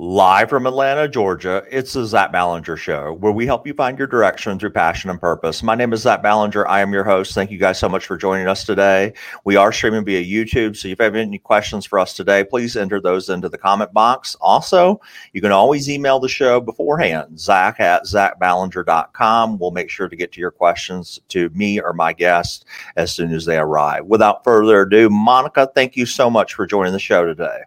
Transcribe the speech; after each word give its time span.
Live 0.00 0.48
from 0.48 0.64
Atlanta, 0.64 1.08
Georgia, 1.08 1.64
it's 1.72 1.92
the 1.92 2.06
Zach 2.06 2.30
Ballinger 2.30 2.76
Show, 2.76 3.14
where 3.14 3.32
we 3.32 3.46
help 3.46 3.66
you 3.66 3.74
find 3.74 3.98
your 3.98 4.06
direction 4.06 4.56
through 4.56 4.70
passion 4.70 5.10
and 5.10 5.20
purpose. 5.20 5.60
My 5.60 5.74
name 5.74 5.92
is 5.92 6.02
Zach 6.02 6.22
Ballinger. 6.22 6.68
I 6.68 6.82
am 6.82 6.92
your 6.92 7.02
host. 7.02 7.34
Thank 7.34 7.50
you 7.50 7.58
guys 7.58 7.80
so 7.80 7.88
much 7.88 8.06
for 8.06 8.16
joining 8.16 8.46
us 8.46 8.62
today. 8.62 9.12
We 9.44 9.56
are 9.56 9.72
streaming 9.72 10.04
via 10.04 10.22
YouTube, 10.22 10.76
so 10.76 10.86
if 10.86 11.00
you 11.00 11.04
have 11.04 11.16
any 11.16 11.40
questions 11.40 11.84
for 11.84 11.98
us 11.98 12.14
today, 12.14 12.44
please 12.44 12.76
enter 12.76 13.00
those 13.00 13.28
into 13.28 13.48
the 13.48 13.58
comment 13.58 13.92
box. 13.92 14.36
Also, 14.40 15.00
you 15.32 15.40
can 15.40 15.50
always 15.50 15.90
email 15.90 16.20
the 16.20 16.28
show 16.28 16.60
beforehand, 16.60 17.40
zach 17.40 17.80
at 17.80 18.04
zachballinger.com. 18.04 19.58
We'll 19.58 19.72
make 19.72 19.90
sure 19.90 20.08
to 20.08 20.14
get 20.14 20.30
to 20.30 20.40
your 20.40 20.52
questions 20.52 21.18
to 21.30 21.48
me 21.48 21.80
or 21.80 21.92
my 21.92 22.12
guest 22.12 22.66
as 22.94 23.10
soon 23.10 23.34
as 23.34 23.46
they 23.46 23.58
arrive. 23.58 24.04
Without 24.04 24.44
further 24.44 24.82
ado, 24.82 25.10
Monica, 25.10 25.68
thank 25.74 25.96
you 25.96 26.06
so 26.06 26.30
much 26.30 26.54
for 26.54 26.68
joining 26.68 26.92
the 26.92 27.00
show 27.00 27.26
today. 27.26 27.62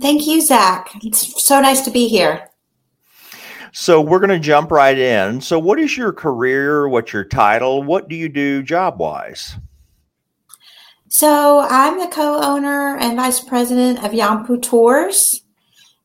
Thank 0.00 0.26
you, 0.26 0.40
Zach. 0.40 0.90
It's 1.02 1.44
so 1.46 1.60
nice 1.60 1.80
to 1.82 1.90
be 1.90 2.08
here. 2.08 2.48
So 3.72 4.00
we're 4.00 4.20
going 4.20 4.30
to 4.30 4.38
jump 4.38 4.70
right 4.70 4.98
in. 4.98 5.40
So, 5.40 5.58
what 5.58 5.78
is 5.78 5.96
your 5.96 6.12
career? 6.12 6.88
What's 6.88 7.12
your 7.12 7.24
title? 7.24 7.82
What 7.82 8.08
do 8.08 8.16
you 8.16 8.28
do 8.28 8.62
job 8.62 8.98
wise? 8.98 9.56
So, 11.08 11.66
I'm 11.68 11.98
the 11.98 12.08
co 12.08 12.40
owner 12.42 12.96
and 12.96 13.16
vice 13.16 13.40
president 13.40 14.02
of 14.02 14.12
Yampu 14.12 14.62
Tours. 14.62 15.42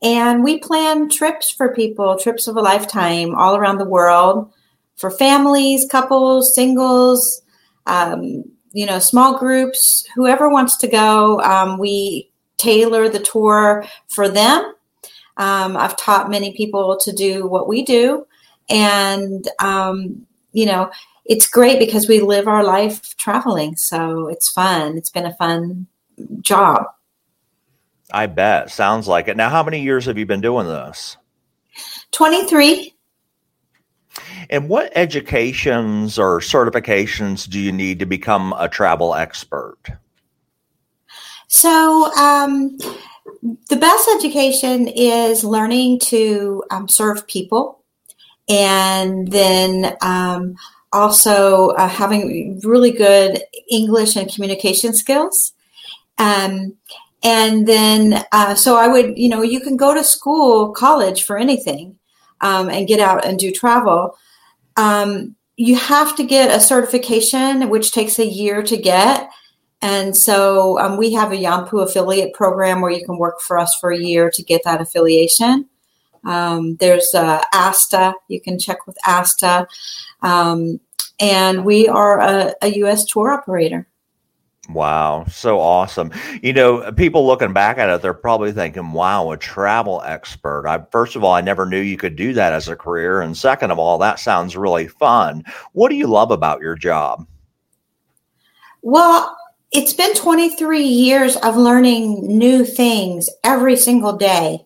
And 0.01 0.43
we 0.43 0.59
plan 0.59 1.09
trips 1.09 1.51
for 1.51 1.73
people, 1.73 2.17
trips 2.17 2.47
of 2.47 2.55
a 2.55 2.61
lifetime 2.61 3.35
all 3.35 3.55
around 3.55 3.77
the 3.77 3.85
world 3.85 4.51
for 4.97 5.11
families, 5.11 5.87
couples, 5.89 6.53
singles, 6.55 7.41
um, 7.85 8.43
you 8.73 8.85
know, 8.85 8.99
small 8.99 9.37
groups, 9.37 10.05
whoever 10.15 10.49
wants 10.49 10.77
to 10.77 10.87
go. 10.87 11.39
Um, 11.41 11.77
we 11.77 12.30
tailor 12.61 13.09
the 13.09 13.19
tour 13.19 13.85
for 14.07 14.29
them. 14.29 14.73
Um, 15.37 15.75
I've 15.75 15.97
taught 15.97 16.29
many 16.29 16.53
people 16.53 16.97
to 17.01 17.11
do 17.11 17.47
what 17.47 17.67
we 17.67 17.83
do. 17.83 18.27
And, 18.69 19.47
um, 19.59 20.25
you 20.53 20.65
know, 20.65 20.91
it's 21.25 21.47
great 21.47 21.79
because 21.79 22.07
we 22.07 22.19
live 22.19 22.47
our 22.47 22.63
life 22.63 23.15
traveling. 23.17 23.75
So 23.75 24.27
it's 24.27 24.49
fun. 24.51 24.97
It's 24.97 25.09
been 25.09 25.25
a 25.25 25.35
fun 25.35 25.87
job. 26.41 26.85
I 28.11 28.25
bet. 28.27 28.69
Sounds 28.69 29.07
like 29.07 29.27
it. 29.27 29.37
Now, 29.37 29.49
how 29.49 29.63
many 29.63 29.81
years 29.81 30.05
have 30.05 30.17
you 30.17 30.25
been 30.25 30.41
doing 30.41 30.67
this? 30.67 31.17
23. 32.11 32.93
And 34.49 34.67
what 34.67 34.91
educations 34.95 36.19
or 36.19 36.39
certifications 36.39 37.49
do 37.49 37.59
you 37.59 37.71
need 37.71 37.99
to 37.99 38.05
become 38.05 38.53
a 38.57 38.67
travel 38.67 39.15
expert? 39.15 39.77
So, 41.53 42.09
um, 42.15 42.77
the 43.67 43.75
best 43.75 44.07
education 44.15 44.87
is 44.87 45.43
learning 45.43 45.99
to 45.99 46.63
um, 46.71 46.87
serve 46.87 47.27
people 47.27 47.83
and 48.47 49.29
then 49.29 49.97
um, 50.01 50.55
also 50.93 51.71
uh, 51.71 51.89
having 51.89 52.61
really 52.63 52.91
good 52.91 53.43
English 53.69 54.15
and 54.15 54.33
communication 54.33 54.93
skills. 54.93 55.51
Um, 56.17 56.77
and 57.21 57.67
then, 57.67 58.23
uh, 58.31 58.55
so 58.55 58.77
I 58.77 58.87
would, 58.87 59.17
you 59.17 59.27
know, 59.27 59.41
you 59.41 59.59
can 59.59 59.75
go 59.75 59.93
to 59.93 60.05
school, 60.05 60.71
college 60.71 61.23
for 61.23 61.37
anything 61.37 61.99
um, 62.39 62.69
and 62.69 62.87
get 62.87 63.01
out 63.01 63.25
and 63.25 63.37
do 63.37 63.51
travel. 63.51 64.17
Um, 64.77 65.35
you 65.57 65.75
have 65.75 66.15
to 66.15 66.23
get 66.23 66.49
a 66.49 66.61
certification, 66.61 67.69
which 67.69 67.91
takes 67.91 68.19
a 68.19 68.25
year 68.25 68.63
to 68.63 68.77
get. 68.77 69.29
And 69.81 70.15
so 70.15 70.79
um, 70.79 70.97
we 70.97 71.11
have 71.13 71.31
a 71.31 71.37
Yampu 71.37 71.83
affiliate 71.83 72.33
program 72.33 72.81
where 72.81 72.91
you 72.91 73.03
can 73.05 73.17
work 73.17 73.41
for 73.41 73.57
us 73.57 73.75
for 73.79 73.91
a 73.91 73.97
year 73.97 74.29
to 74.29 74.43
get 74.43 74.63
that 74.63 74.81
affiliation. 74.81 75.67
Um, 76.23 76.75
there's 76.75 77.11
uh, 77.15 77.43
ASTA, 77.53 78.13
you 78.27 78.39
can 78.39 78.59
check 78.59 78.85
with 78.85 78.97
ASTA. 79.07 79.67
Um, 80.21 80.79
and 81.19 81.65
we 81.65 81.87
are 81.87 82.19
a, 82.19 82.53
a 82.61 82.67
U.S. 82.77 83.05
tour 83.05 83.31
operator. 83.31 83.87
Wow, 84.69 85.25
so 85.27 85.59
awesome. 85.59 86.11
You 86.41 86.53
know, 86.53 86.91
people 86.93 87.25
looking 87.25 87.51
back 87.51 87.77
at 87.77 87.89
it, 87.89 88.01
they're 88.01 88.13
probably 88.13 88.51
thinking, 88.51 88.93
wow, 88.93 89.31
a 89.31 89.37
travel 89.37 90.01
expert. 90.05 90.67
I 90.67 90.83
first 90.91 91.15
of 91.15 91.23
all, 91.23 91.33
I 91.33 91.41
never 91.41 91.65
knew 91.65 91.79
you 91.79 91.97
could 91.97 92.15
do 92.15 92.33
that 92.33 92.53
as 92.53 92.67
a 92.67 92.75
career. 92.75 93.21
And 93.21 93.35
second 93.35 93.71
of 93.71 93.79
all, 93.79 93.97
that 93.97 94.19
sounds 94.19 94.55
really 94.55 94.87
fun. 94.87 95.43
What 95.73 95.89
do 95.89 95.95
you 95.95 96.07
love 96.07 96.31
about 96.31 96.61
your 96.61 96.75
job? 96.75 97.25
Well, 98.81 99.35
it's 99.71 99.93
been 99.93 100.13
23 100.13 100.83
years 100.83 101.37
of 101.37 101.55
learning 101.55 102.37
new 102.37 102.65
things 102.65 103.29
every 103.43 103.77
single 103.77 104.13
day. 104.17 104.65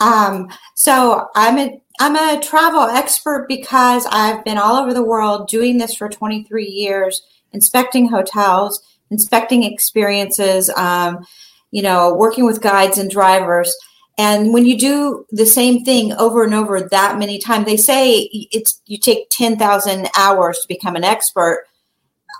Um, 0.00 0.48
so 0.74 1.28
I'm 1.34 1.58
a 1.58 1.80
I'm 2.00 2.14
a 2.14 2.40
travel 2.40 2.82
expert 2.82 3.46
because 3.48 4.06
I've 4.12 4.44
been 4.44 4.56
all 4.56 4.76
over 4.76 4.94
the 4.94 5.02
world 5.02 5.48
doing 5.48 5.78
this 5.78 5.96
for 5.96 6.08
23 6.08 6.64
years, 6.64 7.22
inspecting 7.52 8.08
hotels, 8.08 8.80
inspecting 9.10 9.64
experiences, 9.64 10.70
um, 10.76 11.26
you 11.72 11.82
know, 11.82 12.14
working 12.14 12.46
with 12.46 12.62
guides 12.62 12.98
and 12.98 13.10
drivers. 13.10 13.74
And 14.16 14.52
when 14.52 14.64
you 14.64 14.78
do 14.78 15.26
the 15.30 15.46
same 15.46 15.84
thing 15.84 16.12
over 16.12 16.44
and 16.44 16.54
over 16.54 16.80
that 16.80 17.18
many 17.18 17.38
times, 17.38 17.66
they 17.66 17.76
say 17.76 18.28
it's 18.32 18.80
you 18.86 18.98
take 18.98 19.28
10,000 19.30 20.08
hours 20.16 20.60
to 20.60 20.68
become 20.68 20.94
an 20.94 21.04
expert. 21.04 21.66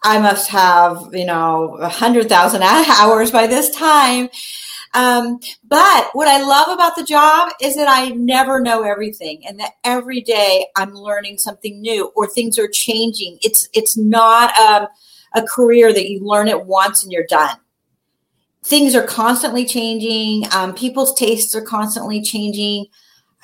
I 0.05 0.19
must 0.19 0.49
have, 0.51 1.09
you 1.13 1.25
know, 1.25 1.77
a 1.81 1.89
hundred 1.89 2.29
thousand 2.29 2.63
hours 2.65 3.31
by 3.31 3.47
this 3.47 3.71
time. 3.71 4.29
Um, 4.95 5.39
but 5.65 6.11
what 6.13 6.29
I 6.29 6.43
love 6.43 6.69
about 6.69 6.97
the 6.97 7.05
job 7.05 7.53
is 7.61 7.77
that 7.77 7.89
I 7.89 8.11
never 8.11 8.61
know 8.61 8.83
everything 8.83 9.47
and 9.47 9.61
that 9.61 9.73
every 9.85 10.21
day 10.21 10.67
I'm 10.77 10.95
learning 10.95 11.39
something 11.39 11.81
new 11.81 12.11
or 12.17 12.27
things 12.27 12.59
are 12.59 12.69
changing. 12.69 13.39
It's, 13.43 13.69
it's 13.75 13.97
not 13.97 14.57
um, 14.57 14.89
a 15.35 15.43
career 15.43 15.93
that 15.93 16.09
you 16.09 16.21
learn 16.25 16.49
it 16.49 16.65
once 16.65 17.03
and 17.03 17.13
you're 17.13 17.27
done. 17.27 17.57
Things 18.65 18.95
are 18.95 19.07
constantly 19.07 19.65
changing. 19.65 20.45
Um, 20.53 20.75
people's 20.75 21.15
tastes 21.15 21.55
are 21.55 21.63
constantly 21.63 22.23
changing. 22.23 22.87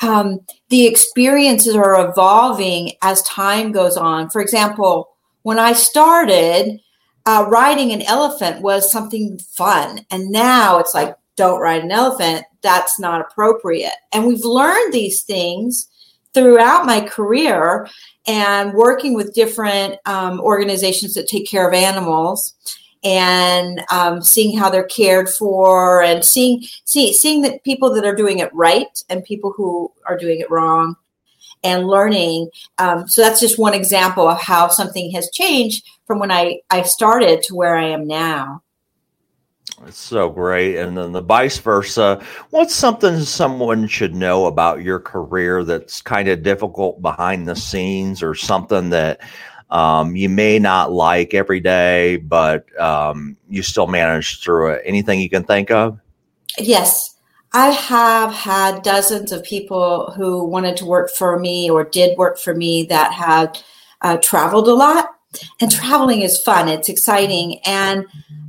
Um, 0.02 0.40
the 0.70 0.86
experiences 0.86 1.76
are 1.76 2.08
evolving 2.08 2.92
as 3.02 3.22
time 3.22 3.70
goes 3.70 3.96
on. 3.96 4.28
For 4.28 4.40
example, 4.40 5.13
when 5.44 5.58
I 5.58 5.74
started, 5.74 6.80
uh, 7.26 7.46
riding 7.48 7.92
an 7.92 8.02
elephant 8.02 8.62
was 8.62 8.90
something 8.90 9.38
fun. 9.38 10.00
And 10.10 10.30
now 10.30 10.78
it's 10.78 10.94
like, 10.94 11.16
don't 11.36 11.60
ride 11.60 11.84
an 11.84 11.92
elephant. 11.92 12.44
That's 12.62 12.98
not 12.98 13.20
appropriate. 13.20 13.92
And 14.12 14.26
we've 14.26 14.44
learned 14.44 14.92
these 14.92 15.22
things 15.22 15.88
throughout 16.32 16.86
my 16.86 17.00
career 17.00 17.86
and 18.26 18.72
working 18.72 19.14
with 19.14 19.34
different 19.34 19.96
um, 20.06 20.40
organizations 20.40 21.14
that 21.14 21.28
take 21.28 21.46
care 21.46 21.68
of 21.68 21.74
animals 21.74 22.54
and 23.04 23.82
um, 23.90 24.22
seeing 24.22 24.56
how 24.56 24.70
they're 24.70 24.84
cared 24.84 25.28
for 25.28 26.02
and 26.02 26.24
seeing 26.24 26.62
see, 26.84 27.12
seeing 27.12 27.42
that 27.42 27.62
people 27.64 27.92
that 27.92 28.06
are 28.06 28.14
doing 28.14 28.38
it 28.38 28.52
right 28.54 29.04
and 29.10 29.22
people 29.24 29.52
who 29.52 29.92
are 30.06 30.16
doing 30.16 30.40
it 30.40 30.50
wrong 30.50 30.96
and 31.64 31.88
learning. 31.88 32.50
Um, 32.78 33.08
so 33.08 33.22
that's 33.22 33.40
just 33.40 33.58
one 33.58 33.74
example 33.74 34.28
of 34.28 34.40
how 34.40 34.68
something 34.68 35.10
has 35.12 35.30
changed 35.32 35.84
from 36.06 36.18
when 36.18 36.30
I, 36.30 36.60
I 36.70 36.82
started 36.82 37.42
to 37.44 37.54
where 37.54 37.76
I 37.76 37.86
am 37.86 38.06
now. 38.06 38.62
It's 39.86 39.98
so 39.98 40.28
great. 40.28 40.76
And 40.76 40.96
then 40.96 41.12
the 41.12 41.20
vice 41.20 41.58
versa. 41.58 42.22
What's 42.50 42.74
something 42.74 43.20
someone 43.20 43.88
should 43.88 44.14
know 44.14 44.46
about 44.46 44.82
your 44.82 45.00
career 45.00 45.64
that's 45.64 46.00
kind 46.00 46.28
of 46.28 46.42
difficult 46.42 47.02
behind 47.02 47.48
the 47.48 47.56
scenes 47.56 48.22
or 48.22 48.34
something 48.34 48.90
that 48.90 49.20
um, 49.70 50.14
you 50.14 50.28
may 50.28 50.58
not 50.58 50.92
like 50.92 51.34
every 51.34 51.60
day, 51.60 52.16
but 52.16 52.64
um, 52.80 53.36
you 53.48 53.62
still 53.62 53.88
manage 53.88 54.40
through 54.40 54.72
it? 54.72 54.82
Anything 54.84 55.20
you 55.20 55.30
can 55.30 55.44
think 55.44 55.70
of? 55.70 55.98
Yes. 56.58 57.13
I 57.54 57.70
have 57.70 58.32
had 58.32 58.82
dozens 58.82 59.30
of 59.30 59.44
people 59.44 60.10
who 60.16 60.42
wanted 60.42 60.76
to 60.78 60.86
work 60.86 61.08
for 61.08 61.38
me 61.38 61.70
or 61.70 61.84
did 61.84 62.18
work 62.18 62.36
for 62.36 62.52
me 62.52 62.82
that 62.86 63.12
had 63.12 63.60
uh, 64.00 64.16
traveled 64.16 64.66
a 64.66 64.74
lot. 64.74 65.10
And 65.60 65.70
traveling 65.70 66.22
is 66.22 66.40
fun, 66.40 66.68
it's 66.68 66.88
exciting. 66.88 67.60
And 67.64 68.06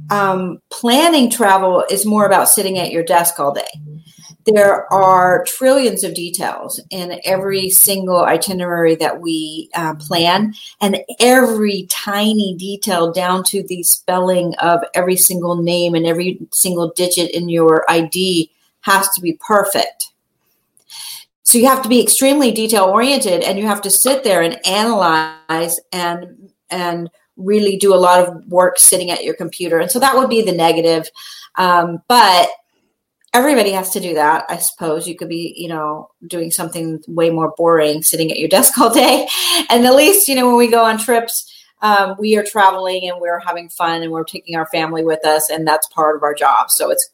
um, 0.10 0.60
planning 0.72 1.30
travel 1.30 1.84
is 1.90 2.04
more 2.04 2.26
about 2.26 2.50
sitting 2.50 2.80
at 2.80 2.92
your 2.92 3.04
desk 3.04 3.40
all 3.40 3.54
day. 3.54 3.62
There 4.48 4.92
are 4.92 5.44
trillions 5.46 6.04
of 6.04 6.14
details 6.16 6.80
in 6.90 7.20
every 7.26 7.70
single 7.70 8.24
itinerary 8.24 8.96
that 8.96 9.20
we 9.20 9.70
uh, 9.74 9.96
plan, 9.96 10.54
and 10.82 11.00
every 11.20 11.88
tiny 11.90 12.56
detail 12.56 13.12
down 13.12 13.44
to 13.46 13.64
the 13.64 13.82
spelling 13.82 14.54
of 14.62 14.82
every 14.94 15.16
single 15.16 15.56
name 15.56 15.96
and 15.96 16.06
every 16.06 16.40
single 16.52 16.92
digit 16.96 17.32
in 17.32 17.50
your 17.50 17.86
ID 17.90 18.52
has 18.86 19.10
to 19.10 19.22
be 19.22 19.38
perfect. 19.46 20.12
So 21.44 21.58
you 21.58 21.68
have 21.68 21.84
to 21.84 21.90
be 21.90 22.02
extremely 22.02 22.52
detail 22.52 22.86
oriented 22.86 23.44
and 23.44 23.60
you 23.60 23.68
have 23.68 23.82
to 23.82 23.90
sit 23.90 24.24
there 24.24 24.42
and 24.42 24.66
analyze 24.66 25.80
and 25.92 26.52
and 26.70 27.10
really 27.38 27.78
do 27.78 27.94
a 27.94 27.98
lot 27.98 28.22
of 28.22 28.46
work 28.48 28.80
sitting 28.80 29.12
at 29.12 29.24
your 29.24 29.36
computer. 29.36 29.80
And 29.80 29.92
so 29.92 30.00
that 30.00 30.16
would 30.16 30.30
be 30.30 30.42
the 30.42 30.52
negative. 30.52 31.10
Um, 31.56 32.02
but 32.08 32.50
everybody 33.34 33.72
has 33.72 33.90
to 33.90 34.00
do 34.00 34.14
that 34.14 34.46
i 34.48 34.56
suppose 34.56 35.10
you 35.10 35.16
could 35.18 35.28
be 35.28 35.54
you 35.58 35.68
know 35.68 36.10
doing 36.26 36.50
something 36.50 37.04
way 37.06 37.30
more 37.30 37.54
boring 37.58 38.02
sitting 38.02 38.32
at 38.32 38.40
your 38.40 38.48
desk 38.48 38.78
all 38.80 38.94
day 38.94 39.28
and 39.70 39.86
at 39.86 39.94
least 39.94 40.30
you 40.30 40.36
know 40.36 40.48
when 40.48 40.56
we 40.56 40.72
go 40.72 40.86
on 40.86 40.98
trips 40.98 41.52
um, 41.82 42.16
we 42.18 42.38
are 42.38 42.44
traveling 42.44 43.10
and 43.10 43.20
we're 43.20 43.40
having 43.40 43.68
fun 43.68 44.02
and 44.02 44.12
we're 44.12 44.24
taking 44.24 44.56
our 44.56 44.66
family 44.68 45.04
with 45.04 45.26
us 45.26 45.50
and 45.50 45.68
that's 45.68 45.86
part 45.88 46.16
of 46.16 46.24
our 46.24 46.34
job 46.34 46.72
so 46.72 46.90
it's, 46.90 47.10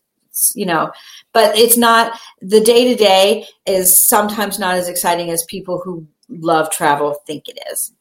you 0.55 0.65
know 0.65 0.91
but 1.33 1.57
it's 1.57 1.77
not 1.77 2.19
the 2.41 2.61
day 2.61 2.87
to 2.87 2.95
day 2.95 3.45
is 3.65 4.05
sometimes 4.05 4.57
not 4.59 4.75
as 4.75 4.87
exciting 4.87 5.29
as 5.29 5.43
people 5.45 5.79
who 5.83 6.05
love 6.29 6.71
travel 6.71 7.15
think 7.25 7.47
it 7.49 7.59
is 7.71 7.93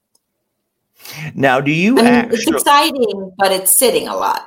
now 1.34 1.60
do 1.60 1.72
you 1.72 1.98
I 1.98 2.02
mean, 2.02 2.14
actually- 2.14 2.38
it's 2.38 2.46
exciting 2.46 3.32
but 3.36 3.52
it's 3.52 3.78
sitting 3.78 4.08
a 4.08 4.16
lot 4.16 4.46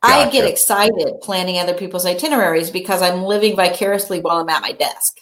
Gotcha. 0.00 0.28
I 0.28 0.30
get 0.30 0.48
excited 0.48 1.20
planning 1.22 1.58
other 1.58 1.74
people's 1.74 2.06
itineraries 2.06 2.70
because 2.70 3.02
I'm 3.02 3.24
living 3.24 3.56
vicariously 3.56 4.20
while 4.20 4.36
I'm 4.36 4.48
at 4.48 4.62
my 4.62 4.70
desk. 4.70 5.18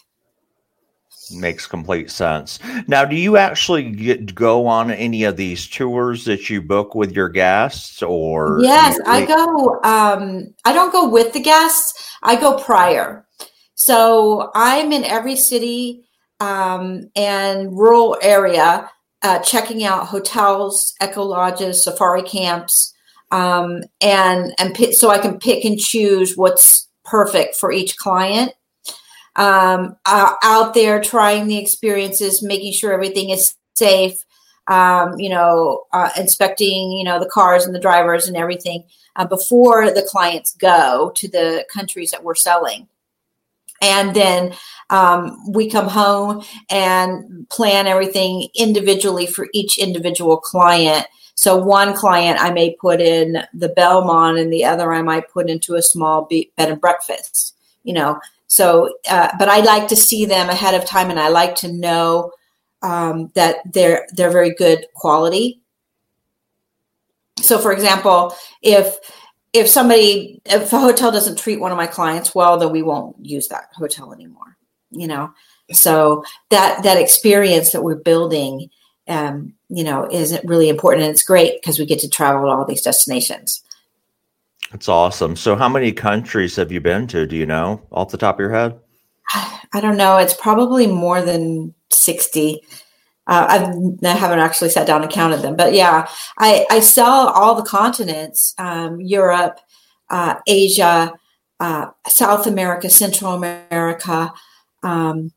Makes 1.32 1.66
complete 1.66 2.10
sense. 2.10 2.60
Now, 2.86 3.04
do 3.04 3.16
you 3.16 3.36
actually 3.36 3.90
get 3.90 4.34
go 4.34 4.66
on 4.66 4.90
any 4.90 5.24
of 5.24 5.36
these 5.36 5.66
tours 5.66 6.24
that 6.24 6.48
you 6.48 6.62
book 6.62 6.94
with 6.94 7.12
your 7.12 7.28
guests, 7.28 8.02
or 8.02 8.60
Yes, 8.62 8.98
I 9.06 9.24
go. 9.26 9.80
Um, 9.82 10.54
I 10.64 10.72
don't 10.72 10.92
go 10.92 11.08
with 11.08 11.32
the 11.32 11.40
guests. 11.40 12.10
I 12.22 12.36
go 12.36 12.58
prior. 12.58 13.26
So 13.74 14.50
I'm 14.54 14.92
in 14.92 15.04
every 15.04 15.36
city 15.36 16.06
um, 16.40 17.10
and 17.16 17.76
rural 17.76 18.16
area, 18.22 18.90
uh, 19.22 19.38
checking 19.40 19.84
out 19.84 20.06
hotels, 20.06 20.94
eco 21.02 21.22
lodges, 21.22 21.84
safari 21.84 22.22
camps, 22.22 22.94
um, 23.30 23.82
and 24.00 24.54
and 24.58 24.74
pick, 24.74 24.94
so 24.94 25.10
I 25.10 25.18
can 25.18 25.38
pick 25.38 25.64
and 25.64 25.78
choose 25.78 26.36
what's 26.36 26.88
perfect 27.04 27.56
for 27.56 27.72
each 27.72 27.96
client. 27.96 28.52
Um, 29.36 29.96
uh, 30.06 30.34
out 30.42 30.74
there 30.74 31.00
trying 31.00 31.46
the 31.46 31.58
experiences, 31.58 32.42
making 32.42 32.72
sure 32.72 32.92
everything 32.92 33.30
is 33.30 33.54
safe. 33.74 34.24
Um, 34.66 35.18
you 35.18 35.28
know, 35.28 35.84
uh, 35.92 36.10
inspecting 36.16 36.90
you 36.90 37.04
know 37.04 37.20
the 37.20 37.30
cars 37.30 37.64
and 37.64 37.74
the 37.74 37.80
drivers 37.80 38.26
and 38.26 38.36
everything 38.36 38.84
uh, 39.16 39.26
before 39.26 39.90
the 39.90 40.02
clients 40.02 40.54
go 40.54 41.12
to 41.16 41.28
the 41.28 41.64
countries 41.72 42.10
that 42.10 42.24
we're 42.24 42.34
selling. 42.34 42.88
And 43.82 44.14
then 44.14 44.54
um, 44.90 45.52
we 45.52 45.68
come 45.68 45.88
home 45.88 46.42
and 46.70 47.48
plan 47.50 47.86
everything 47.86 48.48
individually 48.54 49.26
for 49.26 49.48
each 49.52 49.78
individual 49.78 50.38
client. 50.38 51.06
So 51.34 51.56
one 51.56 51.94
client 51.94 52.40
I 52.40 52.50
may 52.50 52.74
put 52.80 53.00
in 53.00 53.44
the 53.52 53.68
Belmond, 53.68 54.40
and 54.40 54.50
the 54.50 54.64
other 54.64 54.92
I 54.92 55.02
might 55.02 55.30
put 55.30 55.50
into 55.50 55.74
a 55.74 55.82
small 55.82 56.26
bed 56.30 56.70
and 56.70 56.80
breakfast. 56.80 57.54
You 57.84 57.92
know, 57.92 58.18
so 58.46 58.90
uh, 59.08 59.30
but 59.38 59.48
I 59.48 59.60
like 59.60 59.88
to 59.88 59.96
see 59.96 60.24
them 60.24 60.48
ahead 60.48 60.74
of 60.74 60.84
time, 60.84 61.10
and 61.10 61.20
I 61.20 61.28
like 61.28 61.54
to 61.56 61.72
know 61.72 62.32
um, 62.82 63.30
that 63.34 63.56
they're 63.72 64.06
they're 64.12 64.30
very 64.30 64.54
good 64.54 64.86
quality. 64.94 65.60
So, 67.42 67.58
for 67.58 67.72
example, 67.72 68.34
if 68.62 68.96
if 69.52 69.68
somebody 69.68 70.40
if 70.44 70.72
a 70.72 70.78
hotel 70.78 71.10
doesn't 71.10 71.38
treat 71.38 71.60
one 71.60 71.72
of 71.72 71.76
my 71.76 71.86
clients 71.86 72.34
well, 72.34 72.58
then 72.58 72.70
we 72.70 72.82
won't 72.82 73.16
use 73.24 73.48
that 73.48 73.68
hotel 73.74 74.12
anymore. 74.12 74.56
You 74.90 75.08
know, 75.08 75.32
so 75.72 76.24
that 76.50 76.82
that 76.84 77.00
experience 77.00 77.72
that 77.72 77.82
we're 77.82 77.96
building 77.96 78.70
um, 79.08 79.54
you 79.68 79.84
know, 79.84 80.08
is 80.10 80.38
really 80.44 80.68
important. 80.68 81.04
And 81.04 81.12
it's 81.12 81.22
great 81.22 81.60
because 81.60 81.78
we 81.78 81.86
get 81.86 82.00
to 82.00 82.08
travel 82.08 82.42
to 82.42 82.48
all 82.48 82.64
these 82.64 82.82
destinations. 82.82 83.62
That's 84.70 84.88
awesome. 84.88 85.36
So, 85.36 85.56
how 85.56 85.68
many 85.68 85.92
countries 85.92 86.56
have 86.56 86.72
you 86.72 86.80
been 86.80 87.06
to? 87.08 87.26
Do 87.26 87.36
you 87.36 87.46
know 87.46 87.82
off 87.92 88.10
the 88.10 88.18
top 88.18 88.36
of 88.36 88.40
your 88.40 88.52
head? 88.52 88.78
I 89.72 89.80
don't 89.80 89.96
know. 89.96 90.16
It's 90.16 90.34
probably 90.34 90.86
more 90.86 91.20
than 91.22 91.74
60. 91.92 92.60
Uh, 93.26 93.46
I've, 93.48 94.04
I 94.04 94.16
haven't 94.16 94.38
actually 94.38 94.70
sat 94.70 94.86
down 94.86 95.02
and 95.02 95.10
counted 95.10 95.42
them, 95.42 95.56
but 95.56 95.72
yeah, 95.72 96.08
I, 96.38 96.64
I 96.70 96.78
sell 96.78 97.28
all 97.28 97.56
the 97.56 97.68
continents 97.68 98.54
um, 98.58 99.00
Europe, 99.00 99.58
uh, 100.10 100.36
Asia, 100.46 101.12
uh, 101.58 101.86
South 102.06 102.46
America, 102.46 102.88
Central 102.88 103.34
America, 103.34 104.32
um, 104.84 105.32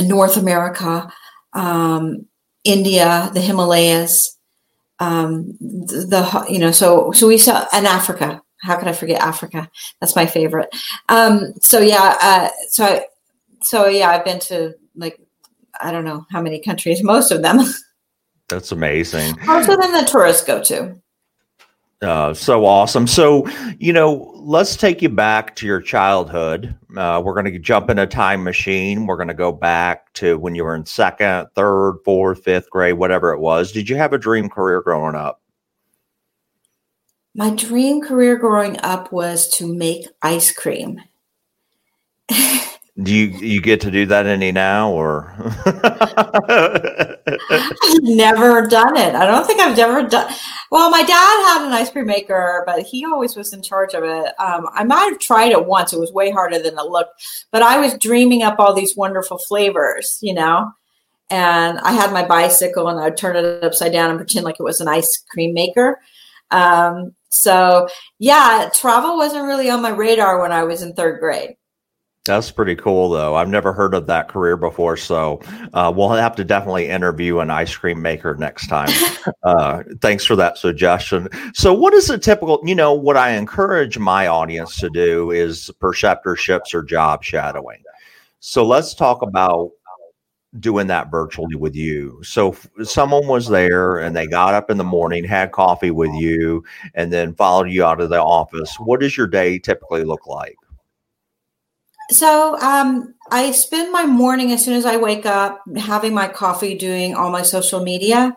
North 0.00 0.36
America. 0.36 1.12
Um, 1.52 2.26
India, 2.64 3.30
the 3.34 3.40
Himalayas, 3.40 4.38
um, 4.98 5.56
the, 5.60 6.06
the, 6.08 6.52
you 6.52 6.58
know, 6.58 6.70
so 6.72 7.12
so 7.12 7.28
we 7.28 7.38
saw 7.38 7.66
and 7.72 7.86
Africa. 7.86 8.40
How 8.64 8.76
could 8.76 8.88
I 8.88 8.92
forget 8.92 9.20
Africa? 9.20 9.70
That's 10.00 10.16
my 10.16 10.26
favorite. 10.26 10.74
Um, 11.08 11.52
so 11.60 11.78
yeah, 11.80 12.16
uh, 12.20 12.48
so 12.70 12.84
I, 12.84 13.04
so 13.62 13.86
yeah, 13.86 14.10
I've 14.10 14.24
been 14.24 14.40
to 14.40 14.74
like 14.96 15.20
I 15.80 15.92
don't 15.92 16.04
know 16.04 16.26
how 16.30 16.40
many 16.40 16.60
countries. 16.60 17.02
Most 17.02 17.30
of 17.30 17.42
them. 17.42 17.58
That's 18.48 18.72
amazing. 18.72 19.36
Most 19.46 19.68
of 19.68 19.80
them 19.80 19.92
the 19.92 20.08
tourists 20.10 20.44
go 20.44 20.62
to. 20.64 20.96
Uh, 22.02 22.34
so 22.34 22.66
awesome. 22.66 23.06
So, 23.06 23.48
you 23.78 23.92
know, 23.92 24.32
let's 24.36 24.76
take 24.76 25.00
you 25.00 25.08
back 25.08 25.56
to 25.56 25.66
your 25.66 25.80
childhood. 25.80 26.74
Uh, 26.94 27.22
we're 27.24 27.32
going 27.32 27.50
to 27.50 27.58
jump 27.58 27.88
in 27.88 27.98
a 27.98 28.06
time 28.06 28.44
machine. 28.44 29.06
We're 29.06 29.16
going 29.16 29.28
to 29.28 29.34
go 29.34 29.52
back 29.52 30.12
to 30.14 30.38
when 30.38 30.54
you 30.54 30.64
were 30.64 30.74
in 30.74 30.84
second, 30.84 31.46
third, 31.54 31.98
fourth, 32.04 32.44
fifth 32.44 32.68
grade, 32.68 32.94
whatever 32.94 33.32
it 33.32 33.40
was. 33.40 33.72
Did 33.72 33.88
you 33.88 33.96
have 33.96 34.12
a 34.12 34.18
dream 34.18 34.50
career 34.50 34.82
growing 34.82 35.14
up? 35.14 35.40
My 37.36 37.50
dream 37.50 38.00
career 38.00 38.36
growing 38.36 38.78
up 38.82 39.12
was 39.12 39.48
to 39.56 39.66
make 39.66 40.06
ice 40.22 40.52
cream. 40.52 41.00
Do 43.02 43.12
you 43.12 43.26
you 43.26 43.60
get 43.60 43.80
to 43.80 43.90
do 43.90 44.06
that 44.06 44.26
any 44.26 44.52
now 44.52 44.92
or? 44.92 45.34
I've 45.66 45.74
never 48.02 48.68
done 48.68 48.96
it. 48.96 49.16
I 49.16 49.26
don't 49.26 49.44
think 49.44 49.60
I've 49.60 49.76
ever 49.76 50.08
done. 50.08 50.32
Well, 50.70 50.90
my 50.90 51.02
dad 51.02 51.58
had 51.58 51.66
an 51.66 51.72
ice 51.72 51.90
cream 51.90 52.06
maker, 52.06 52.62
but 52.66 52.82
he 52.82 53.04
always 53.04 53.34
was 53.34 53.52
in 53.52 53.62
charge 53.62 53.94
of 53.94 54.04
it. 54.04 54.32
Um, 54.38 54.68
I 54.72 54.84
might 54.84 55.08
have 55.10 55.18
tried 55.18 55.50
it 55.50 55.66
once. 55.66 55.92
It 55.92 55.98
was 55.98 56.12
way 56.12 56.30
harder 56.30 56.60
than 56.60 56.78
it 56.78 56.84
looked, 56.84 57.20
but 57.50 57.62
I 57.62 57.80
was 57.80 57.98
dreaming 57.98 58.44
up 58.44 58.60
all 58.60 58.72
these 58.72 58.96
wonderful 58.96 59.38
flavors, 59.38 60.18
you 60.22 60.32
know. 60.32 60.70
And 61.30 61.80
I 61.80 61.90
had 61.90 62.12
my 62.12 62.24
bicycle, 62.24 62.86
and 62.86 63.00
I 63.00 63.04
would 63.04 63.16
turn 63.16 63.34
it 63.34 63.64
upside 63.64 63.90
down 63.90 64.10
and 64.10 64.20
pretend 64.20 64.44
like 64.44 64.60
it 64.60 64.64
was 64.64 64.80
an 64.80 64.86
ice 64.86 65.20
cream 65.30 65.52
maker. 65.52 65.98
Um, 66.52 67.12
so, 67.34 67.88
yeah, 68.18 68.70
travel 68.72 69.16
wasn't 69.16 69.44
really 69.44 69.68
on 69.68 69.82
my 69.82 69.90
radar 69.90 70.40
when 70.40 70.52
I 70.52 70.62
was 70.64 70.82
in 70.82 70.94
third 70.94 71.20
grade. 71.20 71.56
That's 72.26 72.50
pretty 72.50 72.74
cool, 72.76 73.10
though. 73.10 73.34
I've 73.34 73.50
never 73.50 73.74
heard 73.74 73.92
of 73.92 74.06
that 74.06 74.28
career 74.28 74.56
before, 74.56 74.96
so 74.96 75.42
uh, 75.74 75.92
we'll 75.94 76.08
have 76.08 76.34
to 76.36 76.44
definitely 76.44 76.88
interview 76.88 77.40
an 77.40 77.50
ice 77.50 77.76
cream 77.76 78.00
maker 78.00 78.34
next 78.36 78.68
time. 78.68 78.88
uh, 79.42 79.82
thanks 80.00 80.24
for 80.24 80.34
that 80.36 80.56
suggestion. 80.56 81.28
So, 81.52 81.74
what 81.74 81.92
is 81.92 82.08
a 82.08 82.16
typical? 82.16 82.60
You 82.64 82.76
know, 82.76 82.94
what 82.94 83.18
I 83.18 83.32
encourage 83.32 83.98
my 83.98 84.26
audience 84.26 84.76
to 84.76 84.88
do 84.88 85.32
is 85.32 85.70
perceptorships 85.82 86.72
or 86.72 86.82
job 86.82 87.22
shadowing. 87.22 87.82
So, 88.40 88.64
let's 88.64 88.94
talk 88.94 89.20
about 89.20 89.72
doing 90.60 90.86
that 90.88 91.10
virtually 91.10 91.56
with 91.56 91.74
you. 91.74 92.20
So, 92.22 92.56
someone 92.82 93.26
was 93.26 93.48
there 93.48 93.98
and 93.98 94.16
they 94.16 94.26
got 94.26 94.54
up 94.54 94.70
in 94.70 94.76
the 94.76 94.84
morning, 94.84 95.24
had 95.24 95.52
coffee 95.52 95.90
with 95.90 96.12
you, 96.14 96.64
and 96.94 97.12
then 97.12 97.34
followed 97.34 97.70
you 97.70 97.84
out 97.84 98.00
of 98.00 98.10
the 98.10 98.22
office. 98.22 98.74
What 98.78 99.00
does 99.00 99.16
your 99.16 99.26
day 99.26 99.58
typically 99.58 100.04
look 100.04 100.26
like? 100.26 100.56
So 102.10 102.60
um, 102.60 103.14
I 103.30 103.50
spend 103.52 103.90
my 103.90 104.04
morning 104.04 104.52
as 104.52 104.62
soon 104.62 104.74
as 104.74 104.84
I 104.84 104.98
wake 104.98 105.24
up 105.24 105.62
having 105.74 106.12
my 106.12 106.28
coffee, 106.28 106.76
doing 106.76 107.14
all 107.14 107.30
my 107.30 107.40
social 107.40 107.82
media 107.82 108.36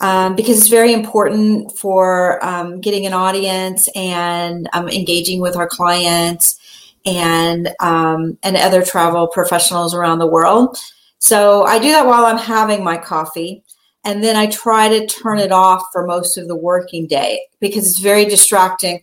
um, 0.00 0.36
because 0.36 0.58
it's 0.58 0.68
very 0.68 0.92
important 0.92 1.76
for 1.76 2.44
um, 2.44 2.80
getting 2.80 3.06
an 3.06 3.12
audience 3.12 3.88
and 3.94 4.68
um, 4.72 4.88
engaging 4.88 5.40
with 5.40 5.56
our 5.56 5.66
clients 5.66 6.58
and 7.04 7.70
um, 7.80 8.38
and 8.42 8.56
other 8.56 8.82
travel 8.82 9.26
professionals 9.28 9.94
around 9.94 10.18
the 10.18 10.26
world. 10.26 10.78
So 11.18 11.64
I 11.64 11.78
do 11.78 11.90
that 11.90 12.06
while 12.06 12.24
I'm 12.24 12.38
having 12.38 12.82
my 12.82 12.96
coffee. 12.96 13.62
And 14.04 14.22
then 14.22 14.36
I 14.36 14.46
try 14.46 14.88
to 14.88 15.06
turn 15.06 15.38
it 15.38 15.52
off 15.52 15.82
for 15.92 16.06
most 16.06 16.38
of 16.38 16.48
the 16.48 16.56
working 16.56 17.06
day 17.06 17.40
because 17.60 17.86
it's 17.86 17.98
very 17.98 18.24
distracting. 18.24 19.02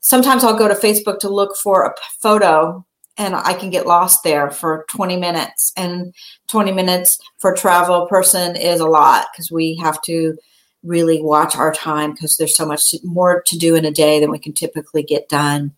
Sometimes 0.00 0.44
I'll 0.44 0.56
go 0.56 0.68
to 0.68 0.74
Facebook 0.74 1.18
to 1.20 1.28
look 1.28 1.56
for 1.56 1.84
a 1.84 1.94
photo 2.20 2.84
and 3.18 3.34
I 3.34 3.54
can 3.54 3.70
get 3.70 3.86
lost 3.86 4.22
there 4.24 4.50
for 4.50 4.86
20 4.90 5.16
minutes. 5.16 5.72
And 5.76 6.14
20 6.48 6.72
minutes 6.72 7.18
for 7.38 7.52
a 7.52 7.56
travel 7.56 8.06
person 8.06 8.56
is 8.56 8.80
a 8.80 8.86
lot 8.86 9.26
because 9.32 9.50
we 9.50 9.76
have 9.76 10.00
to 10.02 10.36
really 10.82 11.20
watch 11.20 11.56
our 11.56 11.72
time 11.72 12.12
because 12.12 12.36
there's 12.36 12.56
so 12.56 12.66
much 12.66 12.82
more 13.02 13.42
to 13.46 13.58
do 13.58 13.74
in 13.74 13.84
a 13.84 13.90
day 13.90 14.20
than 14.20 14.30
we 14.30 14.38
can 14.38 14.52
typically 14.52 15.02
get 15.02 15.28
done. 15.28 15.72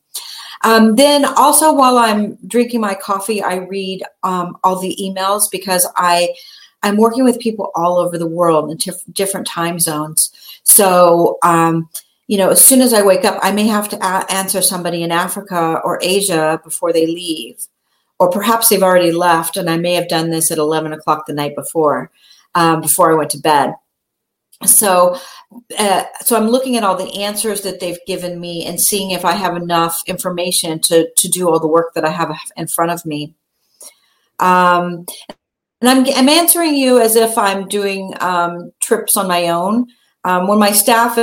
Um, 0.64 0.96
then 0.96 1.24
also 1.24 1.72
while 1.72 1.98
I'm 1.98 2.36
drinking 2.46 2.80
my 2.80 2.94
coffee, 2.94 3.42
I 3.42 3.56
read 3.56 4.02
um, 4.22 4.56
all 4.64 4.80
the 4.80 4.96
emails 5.00 5.50
because 5.50 5.86
I 5.96 6.34
I'm 6.82 6.96
working 6.96 7.24
with 7.24 7.40
people 7.40 7.72
all 7.74 7.98
over 7.98 8.18
the 8.18 8.26
world 8.26 8.70
in 8.70 8.78
tif- 8.78 9.12
different 9.12 9.46
time 9.46 9.78
zones. 9.78 10.30
So 10.62 11.38
um, 11.42 11.88
you 12.28 12.36
know, 12.36 12.50
as 12.50 12.64
soon 12.64 12.82
as 12.82 12.92
I 12.92 13.02
wake 13.02 13.24
up, 13.24 13.38
I 13.42 13.52
may 13.52 13.66
have 13.66 13.88
to 13.88 13.96
a- 13.96 14.30
answer 14.30 14.60
somebody 14.62 15.02
in 15.02 15.10
Africa 15.10 15.80
or 15.82 15.98
Asia 16.02 16.60
before 16.62 16.92
they 16.92 17.06
leave. 17.06 17.66
Or 18.20 18.30
perhaps 18.30 18.68
they've 18.68 18.82
already 18.82 19.12
left, 19.12 19.56
and 19.56 19.70
I 19.70 19.76
may 19.76 19.94
have 19.94 20.08
done 20.08 20.30
this 20.30 20.50
at 20.50 20.58
11 20.58 20.92
o'clock 20.92 21.26
the 21.26 21.32
night 21.32 21.54
before, 21.54 22.10
um, 22.54 22.80
before 22.80 23.12
I 23.12 23.14
went 23.14 23.30
to 23.30 23.38
bed. 23.38 23.74
So, 24.64 25.16
uh, 25.78 26.04
so 26.20 26.36
I'm 26.36 26.48
looking 26.48 26.76
at 26.76 26.82
all 26.82 26.96
the 26.96 27.22
answers 27.22 27.62
that 27.62 27.80
they've 27.80 27.98
given 28.06 28.40
me 28.40 28.66
and 28.66 28.80
seeing 28.80 29.12
if 29.12 29.24
I 29.24 29.32
have 29.32 29.56
enough 29.56 30.00
information 30.06 30.80
to 30.80 31.08
to 31.16 31.28
do 31.28 31.48
all 31.48 31.60
the 31.60 31.68
work 31.68 31.94
that 31.94 32.04
I 32.04 32.10
have 32.10 32.36
in 32.56 32.66
front 32.66 32.90
of 32.90 33.06
me. 33.06 33.34
Um, 34.40 35.06
and 35.80 35.88
I'm, 35.88 36.06
I'm 36.16 36.28
answering 36.28 36.74
you 36.74 37.00
as 37.00 37.14
if 37.14 37.38
I'm 37.38 37.68
doing 37.68 38.14
um, 38.20 38.72
trips 38.80 39.16
on 39.16 39.28
my 39.28 39.48
own. 39.48 39.86
Um, 40.24 40.48
when 40.48 40.58
my 40.58 40.72
staff 40.72 41.16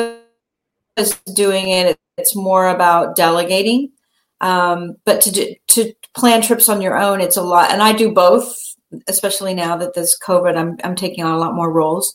is 0.95 1.19
doing 1.35 1.67
it, 1.67 1.97
it's 2.17 2.35
more 2.35 2.69
about 2.69 3.15
delegating. 3.17 3.91
Um, 4.39 4.95
but 5.05 5.21
to 5.21 5.31
do, 5.31 5.55
to 5.69 5.93
plan 6.15 6.41
trips 6.41 6.69
on 6.69 6.81
your 6.81 6.97
own, 6.97 7.19
it's 7.19 7.37
a 7.37 7.41
lot, 7.41 7.71
and 7.71 7.81
I 7.81 7.93
do 7.93 8.13
both. 8.13 8.55
Especially 9.07 9.53
now 9.53 9.75
that 9.75 9.93
there's 9.93 10.15
COVID, 10.23 10.55
I'm 10.55 10.77
I'm 10.83 10.95
taking 10.95 11.23
on 11.23 11.33
a 11.33 11.37
lot 11.37 11.55
more 11.55 11.71
roles. 11.71 12.13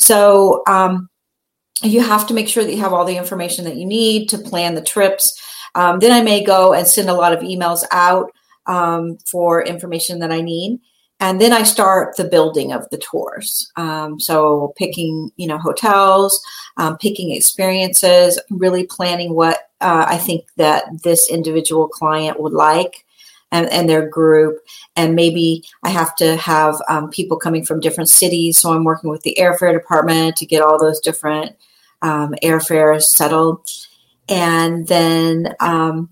So 0.00 0.62
um, 0.66 1.08
you 1.82 2.00
have 2.00 2.26
to 2.26 2.34
make 2.34 2.48
sure 2.48 2.64
that 2.64 2.72
you 2.72 2.80
have 2.80 2.92
all 2.92 3.04
the 3.04 3.16
information 3.16 3.64
that 3.66 3.76
you 3.76 3.86
need 3.86 4.28
to 4.30 4.38
plan 4.38 4.74
the 4.74 4.82
trips. 4.82 5.40
Um, 5.74 6.00
then 6.00 6.10
I 6.10 6.22
may 6.22 6.42
go 6.42 6.72
and 6.72 6.86
send 6.86 7.08
a 7.08 7.14
lot 7.14 7.32
of 7.32 7.40
emails 7.40 7.84
out 7.92 8.32
um, 8.66 9.18
for 9.30 9.62
information 9.62 10.18
that 10.20 10.32
I 10.32 10.40
need 10.40 10.80
and 11.20 11.38
then 11.38 11.52
I 11.52 11.62
start 11.64 12.16
the 12.16 12.24
building 12.24 12.72
of 12.72 12.88
the 12.90 12.96
tours. 12.96 13.70
Um, 13.76 14.18
so 14.18 14.72
picking, 14.76 15.30
you 15.36 15.46
know, 15.46 15.58
hotels, 15.58 16.40
um, 16.78 16.96
picking 16.96 17.30
experiences, 17.30 18.40
really 18.50 18.86
planning 18.86 19.34
what 19.34 19.68
uh, 19.82 20.06
I 20.08 20.16
think 20.16 20.46
that 20.56 20.84
this 21.04 21.30
individual 21.30 21.88
client 21.88 22.40
would 22.40 22.54
like. 22.54 23.04
And, 23.52 23.68
and, 23.72 23.88
their 23.88 24.08
group. 24.08 24.58
And 24.94 25.16
maybe 25.16 25.64
I 25.82 25.88
have 25.88 26.14
to 26.16 26.36
have 26.36 26.76
um, 26.88 27.10
people 27.10 27.36
coming 27.36 27.64
from 27.64 27.80
different 27.80 28.08
cities. 28.08 28.58
So 28.58 28.72
I'm 28.72 28.84
working 28.84 29.10
with 29.10 29.22
the 29.22 29.36
airfare 29.40 29.72
department 29.72 30.36
to 30.36 30.46
get 30.46 30.62
all 30.62 30.78
those 30.78 31.00
different 31.00 31.56
um, 32.00 32.34
airfares 32.44 33.02
settled. 33.02 33.68
And 34.28 34.86
then, 34.86 35.54
um, 35.58 36.10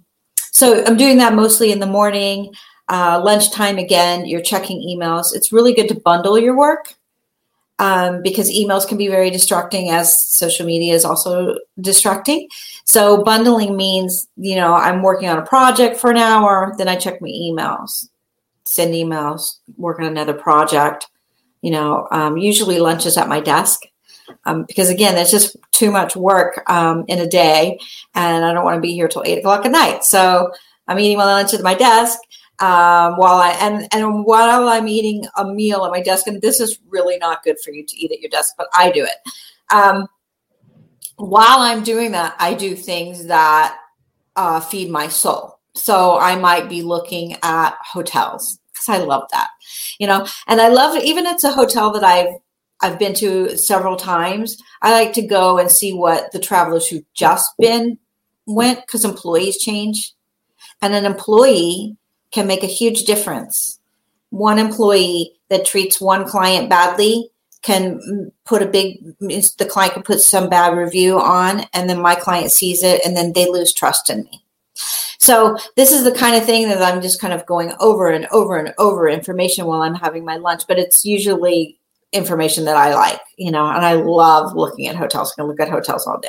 so 0.51 0.85
I'm 0.85 0.97
doing 0.97 1.19
that 1.19 1.35
mostly 1.35 1.71
in 1.71 1.79
the 1.79 1.87
morning. 1.87 2.53
Uh, 2.89 3.21
lunchtime, 3.23 3.79
again, 3.79 4.27
you're 4.27 4.43
checking 4.43 4.81
emails. 4.81 5.27
It's 5.33 5.53
really 5.53 5.75
good 5.75 5.89
to 5.89 6.01
bundle 6.01 6.39
your 6.39 6.57
work 6.57 6.98
um, 7.79 8.23
because 8.23 8.51
emails 8.51 8.87
can 8.87 8.99
be 8.99 9.09
very 9.09 9.31
distracting, 9.31 9.91
as 9.91 10.17
social 10.31 10.67
media 10.67 10.95
is 10.95 11.05
also 11.05 11.57
distracting. 11.81 12.49
So, 12.85 13.23
bundling 13.23 13.77
means, 13.77 14.27
you 14.37 14.57
know, 14.57 14.75
I'm 14.75 15.03
working 15.03 15.29
on 15.29 15.39
a 15.39 15.47
project 15.47 15.97
for 15.97 16.11
an 16.11 16.17
hour, 16.17 16.75
then 16.79 16.89
I 16.89 16.97
check 16.97 17.21
my 17.21 17.29
emails, 17.29 18.09
send 18.65 18.95
emails, 18.95 19.59
work 19.77 20.01
on 20.01 20.07
another 20.07 20.35
project. 20.35 21.07
You 21.63 21.73
know, 21.73 22.07
um, 22.11 22.37
usually 22.37 22.79
lunch 22.79 23.07
is 23.07 23.17
at 23.17 23.29
my 23.29 23.41
desk. 23.41 23.83
Um, 24.45 24.65
because 24.65 24.91
again, 24.91 25.15
there's 25.15 25.31
just 25.31 25.57
too 25.73 25.91
much 25.91 26.15
work 26.15 26.63
um, 26.71 27.05
in 27.09 27.19
a 27.19 27.27
day, 27.27 27.79
and 28.15 28.45
I 28.45 28.53
don't 28.53 28.65
want 28.65 28.77
to 28.77 28.81
be 28.81 28.93
here 28.93 29.09
till 29.09 29.25
eight 29.25 29.39
o'clock 29.39 29.65
at 29.65 29.73
night. 29.73 30.05
So 30.05 30.53
I'm 30.87 30.99
eating 30.99 31.17
my 31.17 31.25
lunch 31.25 31.55
at 31.55 31.63
my 31.63 31.75
desk, 31.75 32.19
um, 32.61 33.17
while 33.17 33.37
I 33.37 33.51
and 33.61 33.87
and 33.93 34.25
while 34.25 34.69
I'm 34.69 34.89
eating 34.89 35.25
a 35.37 35.45
meal 35.45 35.85
at 35.85 35.93
my 35.93 36.01
desk, 36.01 36.27
and 36.27 36.43
this 36.43 36.61
is 36.61 36.79
really 36.89 37.19
not 37.19 37.45
good 37.45 37.57
for 37.65 37.71
you 37.71 37.85
to 37.87 37.97
eat 37.97 38.11
at 38.11 38.21
your 38.21 38.31
desk, 38.31 38.55
but 38.59 38.69
I 38.77 38.91
do 38.91 39.05
it. 39.05 39.33
Um, 39.73 40.09
while 41.17 41.59
I'm 41.61 41.83
doing 41.83 42.13
that, 42.13 42.35
I 42.39 42.55
do 42.55 42.75
things 42.75 43.27
that 43.27 43.77
uh, 44.37 44.61
feed 44.61 44.91
my 44.91 45.09
soul. 45.09 45.59
So 45.75 46.19
I 46.19 46.37
might 46.37 46.69
be 46.69 46.83
looking 46.83 47.37
at 47.43 47.77
hotels 47.81 48.59
because 48.73 48.89
I 48.89 49.05
love 49.05 49.25
that, 49.33 49.49
you 49.99 50.07
know, 50.07 50.27
and 50.49 50.61
I 50.61 50.69
love 50.69 50.97
even 51.03 51.27
it's 51.27 51.45
a 51.45 51.53
hotel 51.53 51.93
that 51.93 52.05
I've 52.05 52.35
I've 52.81 52.99
been 52.99 53.15
to 53.15 53.57
several 53.57 53.97
times. 53.97 54.57
I 54.83 54.93
like 54.93 55.13
to 55.15 55.27
go 55.27 55.59
and 55.59 55.71
see 55.71 55.93
what 55.93 56.33
the 56.33 56.39
travelers 56.39 56.89
who've 56.89 57.05
just 57.15 57.53
been 57.59 57.99
went 58.47 58.81
because 58.81 59.05
employees 59.05 59.59
change, 59.59 60.13
and 60.83 60.95
an 60.95 61.05
employee 61.05 61.97
can 62.33 62.47
make 62.47 62.63
a 62.63 62.67
huge 62.67 63.05
difference. 63.05 63.79
One 64.31 64.59
employee 64.59 65.33
that 65.49 65.65
treats 65.65 66.01
one 66.01 66.27
client 66.27 66.69
badly 66.69 67.31
can 67.63 68.31
put 68.45 68.63
a 68.63 68.67
big 68.67 68.99
the 69.19 69.69
client 69.69 69.95
can 69.95 70.03
put 70.03 70.21
some 70.21 70.49
bad 70.49 70.77
review 70.77 71.19
on 71.19 71.65
and 71.73 71.91
then 71.91 72.01
my 72.01 72.15
client 72.15 72.53
sees 72.53 72.83
it 72.83 73.05
and 73.05 73.17
then 73.17 73.33
they 73.33 73.51
lose 73.51 73.73
trust 73.73 74.11
in 74.11 74.23
me. 74.25 74.45
So 75.19 75.57
this 75.77 75.91
is 75.91 76.05
the 76.05 76.13
kind 76.13 76.37
of 76.37 76.45
thing 76.45 76.69
that 76.69 76.81
i'm 76.81 77.03
just 77.03 77.21
kind 77.21 77.35
of 77.35 77.45
going 77.47 77.73
over 77.81 78.09
and 78.09 78.27
over 78.31 78.57
and 78.57 78.73
over 78.79 79.09
information 79.09 79.67
while 79.67 79.83
i'm 79.83 79.95
having 79.95 80.25
my 80.25 80.37
lunch 80.37 80.63
but 80.69 80.79
it's 80.79 81.05
usually 81.05 81.79
information 82.13 82.65
that 82.65 82.77
i 82.77 82.95
like 82.95 83.21
you 83.37 83.51
know 83.51 83.67
and 83.67 83.85
i 83.85 83.95
love 83.95 84.55
looking 84.55 84.87
at 84.87 84.97
hotels. 84.97 85.33
I 85.33 85.43
can 85.43 85.49
look 85.49 85.61
at 85.61 85.69
hotels 85.69 86.07
all 86.07 86.21
day. 86.21 86.29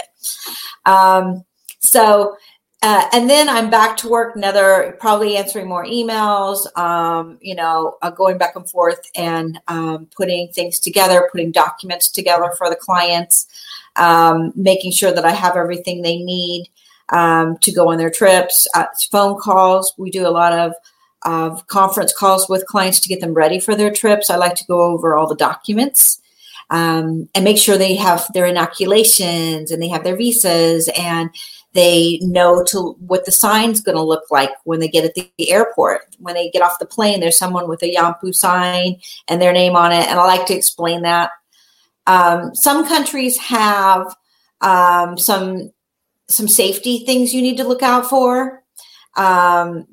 Um, 0.86 1.46
so 1.80 2.36
uh, 2.82 3.10
and 3.12 3.30
then 3.30 3.50
I'm 3.50 3.70
back 3.70 3.98
to 3.98 4.10
work, 4.10 4.38
another 4.38 4.96
probably 5.02 5.36
answering 5.36 5.68
more 5.68 5.86
emails, 5.86 6.66
um, 6.78 7.38
you 7.42 7.54
know, 7.54 7.98
uh, 8.02 8.10
going 8.10 8.38
back 8.38 8.56
and 8.56 8.70
forth 8.70 9.02
and 9.16 9.60
um, 9.68 10.08
putting 10.16 10.48
things 10.50 10.80
together, 10.80 11.28
putting 11.30 11.52
documents 11.52 12.10
together 12.10 12.54
for 12.58 12.70
the 12.70 12.78
clients, 12.78 13.48
um, 13.98 14.54
making 14.56 14.94
sure 14.94 15.12
that 15.12 15.26
I 15.26 15.32
have 15.32 15.58
everything 15.58 16.02
they 16.02 16.18
need 16.18 16.70
um, 17.10 17.58
to 17.58 17.74
go 17.74 17.92
on 17.92 17.98
their 17.98 18.10
trips, 18.10 18.66
uh, 18.74 18.86
phone 19.12 19.38
calls. 19.38 19.94
We 19.98 20.10
do 20.10 20.26
a 20.26 20.30
lot 20.32 20.54
of, 20.54 20.74
of 21.24 21.68
conference 21.68 22.14
calls 22.14 22.48
with 22.48 22.66
clients 22.66 23.02
to 23.02 23.10
get 23.10 23.20
them 23.20 23.34
ready 23.34 23.60
for 23.60 23.76
their 23.76 23.92
trips. 23.92 24.30
I 24.30 24.38
like 24.38 24.56
to 24.56 24.66
go 24.66 24.82
over 24.84 25.18
all 25.18 25.28
the 25.28 25.36
documents. 25.36 26.22
Um, 26.72 27.28
and 27.34 27.44
make 27.44 27.58
sure 27.58 27.80
they 27.80 27.96
have 27.96 28.32
their 28.32 28.46
inoculations 28.46 29.72
and 29.72 29.82
they 29.82 29.88
have 29.88 30.04
their 30.04 30.16
visas 30.16 30.88
and 30.96 31.32
they 31.74 32.20
know 32.22 32.64
to 32.66 32.96
what 33.00 33.26
the 33.26 33.32
sign's 33.32 33.82
going 33.82 33.96
to 33.96 34.04
look 34.04 34.24
like 34.32 34.50
when 34.64 34.80
they 34.80 34.88
get 34.88 35.06
at 35.06 35.14
the, 35.14 35.32
the, 35.38 35.52
airport. 35.52 36.02
When 36.18 36.34
they 36.34 36.50
get 36.50 36.64
off 36.64 36.80
the 36.80 36.86
plane, 36.86 37.20
there's 37.20 37.38
someone 37.38 37.70
with 37.70 37.84
a 37.84 37.94
Yampu 37.94 38.34
sign 38.34 39.00
and 39.28 39.42
their 39.42 39.54
name 39.54 39.76
on 39.76 39.92
it, 39.92 40.08
and 40.08 40.20
I 40.20 40.26
like 40.26 40.48
to 40.48 40.56
explain 40.56 41.04
that. 41.04 41.32
Um, 42.08 42.56
some 42.56 42.88
countries 42.88 43.38
have 43.38 44.16
um, 44.62 45.18
some 45.18 45.72
some 46.28 46.48
safety 46.48 47.06
things 47.06 47.34
you 47.34 47.42
need 47.42 47.58
to 47.58 47.68
look 47.68 47.84
out 47.84 48.08
for. 48.08 48.64
Um, 49.16 49.86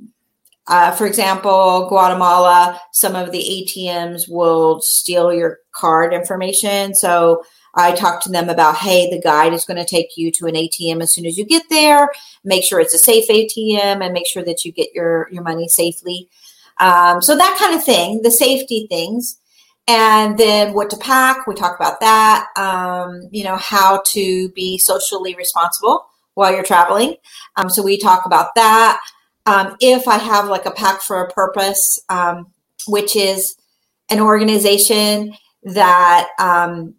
uh, 0.68 0.90
for 0.92 1.06
example, 1.06 1.88
Guatemala, 1.88 2.80
some 2.92 3.14
of 3.14 3.30
the 3.30 3.38
ATMs 3.38 4.28
will 4.28 4.80
steal 4.80 5.32
your 5.32 5.58
card 5.72 6.12
information. 6.12 6.94
So 6.94 7.42
I 7.76 7.92
talked 7.92 8.22
to 8.24 8.30
them 8.30 8.48
about, 8.48 8.76
hey, 8.76 9.10
the 9.10 9.20
guide 9.20 9.52
is 9.52 9.64
going 9.64 9.76
to 9.76 9.84
take 9.84 10.16
you 10.16 10.32
to 10.32 10.46
an 10.46 10.54
ATM 10.54 11.02
as 11.02 11.14
soon 11.14 11.26
as 11.26 11.36
you 11.36 11.44
get 11.44 11.64
there. 11.68 12.10
Make 12.42 12.64
sure 12.64 12.80
it's 12.80 12.94
a 12.94 12.98
safe 12.98 13.28
ATM 13.28 14.02
and 14.02 14.14
make 14.14 14.26
sure 14.26 14.42
that 14.44 14.64
you 14.64 14.72
get 14.72 14.94
your, 14.94 15.28
your 15.30 15.42
money 15.42 15.68
safely. 15.68 16.28
Um, 16.78 17.22
so 17.22 17.36
that 17.36 17.56
kind 17.58 17.74
of 17.74 17.84
thing, 17.84 18.22
the 18.22 18.30
safety 18.30 18.86
things. 18.88 19.38
And 19.88 20.36
then 20.36 20.72
what 20.72 20.90
to 20.90 20.96
pack, 20.96 21.46
we 21.46 21.54
talk 21.54 21.76
about 21.76 22.00
that. 22.00 22.48
Um, 22.56 23.28
you 23.30 23.44
know, 23.44 23.56
how 23.56 24.02
to 24.08 24.48
be 24.50 24.78
socially 24.78 25.34
responsible 25.36 26.06
while 26.34 26.52
you're 26.52 26.64
traveling. 26.64 27.16
Um, 27.56 27.70
so 27.70 27.82
we 27.82 27.98
talk 27.98 28.26
about 28.26 28.54
that. 28.56 29.00
Um, 29.46 29.76
if 29.80 30.08
I 30.08 30.18
have 30.18 30.48
like 30.48 30.66
a 30.66 30.72
pack 30.72 31.02
for 31.02 31.20
a 31.20 31.30
purpose, 31.30 32.00
um, 32.08 32.52
which 32.88 33.14
is 33.14 33.54
an 34.10 34.20
organization 34.20 35.34
that 35.62 36.28
um, 36.38 36.94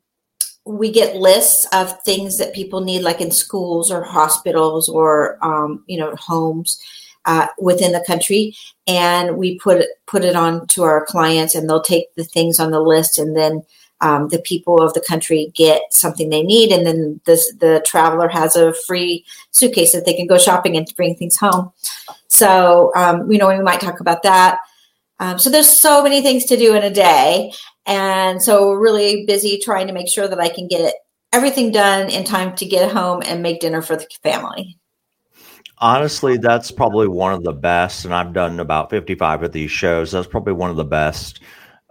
we 0.67 0.91
get 0.91 1.15
lists 1.15 1.65
of 1.73 2.01
things 2.03 2.37
that 2.37 2.53
people 2.53 2.81
need, 2.81 3.01
like 3.01 3.21
in 3.21 3.31
schools 3.31 3.91
or 3.91 4.03
hospitals 4.03 4.89
or 4.89 5.37
um, 5.41 5.83
you 5.87 5.97
know 5.97 6.15
homes 6.15 6.81
uh, 7.25 7.47
within 7.59 7.91
the 7.91 8.03
country, 8.05 8.55
and 8.85 9.37
we 9.37 9.57
put 9.59 9.85
put 10.05 10.23
it 10.23 10.35
on 10.35 10.67
to 10.67 10.83
our 10.83 11.05
clients, 11.05 11.55
and 11.55 11.69
they'll 11.69 11.81
take 11.81 12.13
the 12.15 12.23
things 12.23 12.59
on 12.59 12.71
the 12.71 12.81
list, 12.81 13.17
and 13.17 13.35
then 13.35 13.63
um, 14.01 14.27
the 14.29 14.39
people 14.39 14.81
of 14.81 14.93
the 14.93 15.01
country 15.01 15.51
get 15.55 15.81
something 15.91 16.29
they 16.29 16.43
need, 16.43 16.71
and 16.71 16.85
then 16.85 17.19
this, 17.25 17.53
the 17.59 17.83
traveler 17.85 18.27
has 18.27 18.55
a 18.55 18.73
free 18.85 19.25
suitcase 19.51 19.93
that 19.93 20.05
they 20.05 20.13
can 20.13 20.27
go 20.27 20.37
shopping 20.37 20.77
and 20.77 20.91
bring 20.95 21.15
things 21.15 21.37
home. 21.37 21.71
So 22.27 22.91
um, 22.95 23.31
you 23.31 23.37
know 23.37 23.47
we 23.47 23.59
might 23.63 23.81
talk 23.81 23.99
about 23.99 24.23
that. 24.23 24.59
Um, 25.19 25.39
so 25.39 25.49
there's 25.49 25.69
so 25.69 26.03
many 26.03 26.21
things 26.21 26.45
to 26.45 26.57
do 26.57 26.75
in 26.75 26.83
a 26.83 26.91
day, 26.91 27.51
and 27.85 28.41
so 28.41 28.67
we're 28.67 28.79
really 28.79 29.25
busy 29.25 29.59
trying 29.59 29.87
to 29.87 29.93
make 29.93 30.09
sure 30.09 30.27
that 30.27 30.39
I 30.39 30.49
can 30.49 30.67
get 30.67 30.93
everything 31.31 31.71
done 31.71 32.09
in 32.09 32.23
time 32.23 32.55
to 32.55 32.65
get 32.65 32.91
home 32.91 33.21
and 33.25 33.41
make 33.41 33.59
dinner 33.59 33.81
for 33.81 33.95
the 33.95 34.07
family. 34.23 34.77
Honestly, 35.79 36.37
that's 36.37 36.71
probably 36.71 37.07
one 37.07 37.33
of 37.33 37.43
the 37.43 37.53
best, 37.53 38.05
and 38.05 38.13
I've 38.13 38.33
done 38.33 38.59
about 38.59 38.89
55 38.89 39.43
of 39.43 39.51
these 39.51 39.71
shows. 39.71 40.11
That's 40.11 40.27
probably 40.27 40.53
one 40.53 40.69
of 40.69 40.75
the 40.75 40.85
best 40.85 41.39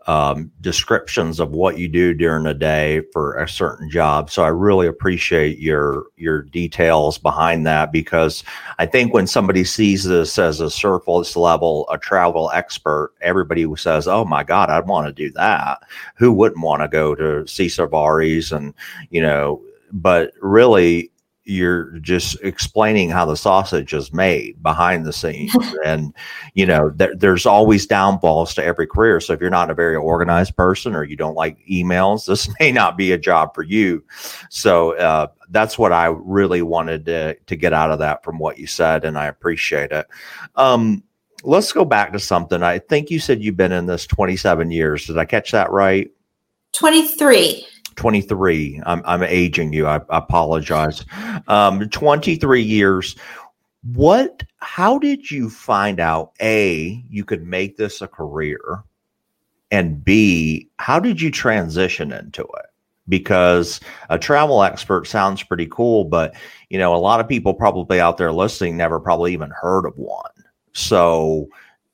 um, 0.06 0.52
descriptions 0.60 1.40
of 1.40 1.50
what 1.50 1.78
you 1.78 1.88
do 1.88 2.14
during 2.14 2.44
the 2.44 2.54
day 2.54 3.02
for 3.12 3.36
a 3.36 3.48
certain 3.48 3.90
job. 3.90 4.30
So 4.30 4.44
I 4.44 4.48
really 4.48 4.86
appreciate 4.86 5.58
your 5.58 6.06
your 6.16 6.42
details 6.42 7.18
behind 7.18 7.66
that 7.66 7.90
because 7.90 8.44
I 8.78 8.86
think 8.86 9.12
when 9.12 9.26
somebody 9.26 9.64
sees 9.64 10.04
this 10.04 10.38
as 10.38 10.60
a 10.60 10.70
surface 10.70 11.36
level, 11.36 11.88
a 11.90 11.98
travel 11.98 12.50
expert, 12.54 13.12
everybody 13.20 13.66
says, 13.76 14.06
"Oh 14.06 14.24
my 14.24 14.44
God, 14.44 14.70
I'd 14.70 14.86
want 14.86 15.08
to 15.08 15.12
do 15.12 15.32
that." 15.32 15.82
Who 16.16 16.32
wouldn't 16.32 16.62
want 16.62 16.82
to 16.82 16.88
go 16.88 17.14
to 17.14 17.46
see 17.46 17.68
safaris 17.68 18.52
and 18.52 18.74
you 19.10 19.22
know? 19.22 19.60
But 19.92 20.32
really, 20.40 21.10
you're 21.46 21.92
just 22.00 22.36
explaining 22.42 23.08
how 23.08 23.24
the 23.24 23.36
sausage 23.36 23.94
is 23.94 24.12
made 24.12 24.60
behind 24.62 25.06
the 25.06 25.12
scenes. 25.12 25.54
And 25.84 26.12
you 26.54 26.66
know 26.66 26.90
there, 26.90 27.14
there's 27.14 27.46
always 27.46 27.86
downfalls 27.86 28.54
to 28.54 28.64
every 28.64 28.88
career. 28.88 29.20
So 29.20 29.34
if 29.34 29.40
you're 29.40 29.50
not 29.50 29.70
a 29.70 29.74
very 29.74 29.94
organized 29.94 30.56
person 30.56 30.96
or 30.96 31.04
you 31.04 31.16
don't 31.16 31.36
like 31.36 31.58
emails 31.70 32.26
this 32.26 32.48
may 32.60 32.72
not 32.72 32.96
be 32.96 33.12
a 33.12 33.18
job 33.18 33.54
for 33.54 33.62
you. 33.62 34.02
So 34.50 34.96
uh, 34.96 35.28
that's 35.50 35.78
what 35.78 35.92
i 35.92 36.06
really 36.06 36.62
wanted 36.62 37.06
to, 37.06 37.36
to 37.46 37.54
get 37.54 37.72
out 37.72 37.92
of 37.92 38.00
that 38.00 38.24
from 38.24 38.38
what 38.38 38.58
you 38.58 38.66
said 38.66 39.04
and 39.04 39.16
i 39.16 39.26
appreciate 39.26 39.92
it. 39.92 40.06
Um, 40.56 41.04
let's 41.44 41.72
go 41.72 41.84
back 41.84 42.12
to 42.12 42.18
something. 42.18 42.62
I 42.62 42.80
think 42.80 43.10
you 43.10 43.20
said 43.20 43.42
you've 43.42 43.56
been 43.56 43.72
in 43.72 43.86
this 43.86 44.06
27 44.06 44.70
years. 44.72 45.06
Did 45.06 45.18
i 45.18 45.24
catch 45.24 45.52
that 45.52 45.70
right? 45.70 46.10
23 46.72 47.64
23. 47.96 48.80
I'm, 48.86 49.02
I'm 49.04 49.22
aging 49.22 49.72
you. 49.72 49.86
I, 49.86 49.96
I 49.96 50.18
apologize. 50.18 51.04
Um, 51.48 51.88
23 51.88 52.62
years. 52.62 53.16
What, 53.92 54.42
how 54.58 54.98
did 54.98 55.30
you 55.30 55.48
find 55.48 56.00
out? 56.00 56.32
A, 56.40 57.02
you 57.08 57.24
could 57.24 57.46
make 57.46 57.76
this 57.76 58.02
a 58.02 58.08
career. 58.08 58.82
And 59.70 60.04
B, 60.04 60.70
how 60.78 61.00
did 61.00 61.20
you 61.20 61.30
transition 61.30 62.12
into 62.12 62.42
it? 62.42 62.66
Because 63.08 63.80
a 64.10 64.18
travel 64.18 64.62
expert 64.62 65.06
sounds 65.06 65.42
pretty 65.42 65.66
cool, 65.66 66.04
but 66.04 66.34
you 66.70 66.78
know, 66.78 66.94
a 66.94 66.98
lot 66.98 67.20
of 67.20 67.28
people 67.28 67.54
probably 67.54 68.00
out 68.00 68.16
there 68.16 68.32
listening 68.32 68.76
never 68.76 68.98
probably 68.98 69.32
even 69.32 69.50
heard 69.50 69.86
of 69.86 69.96
one. 69.96 70.30
So, 70.72 71.48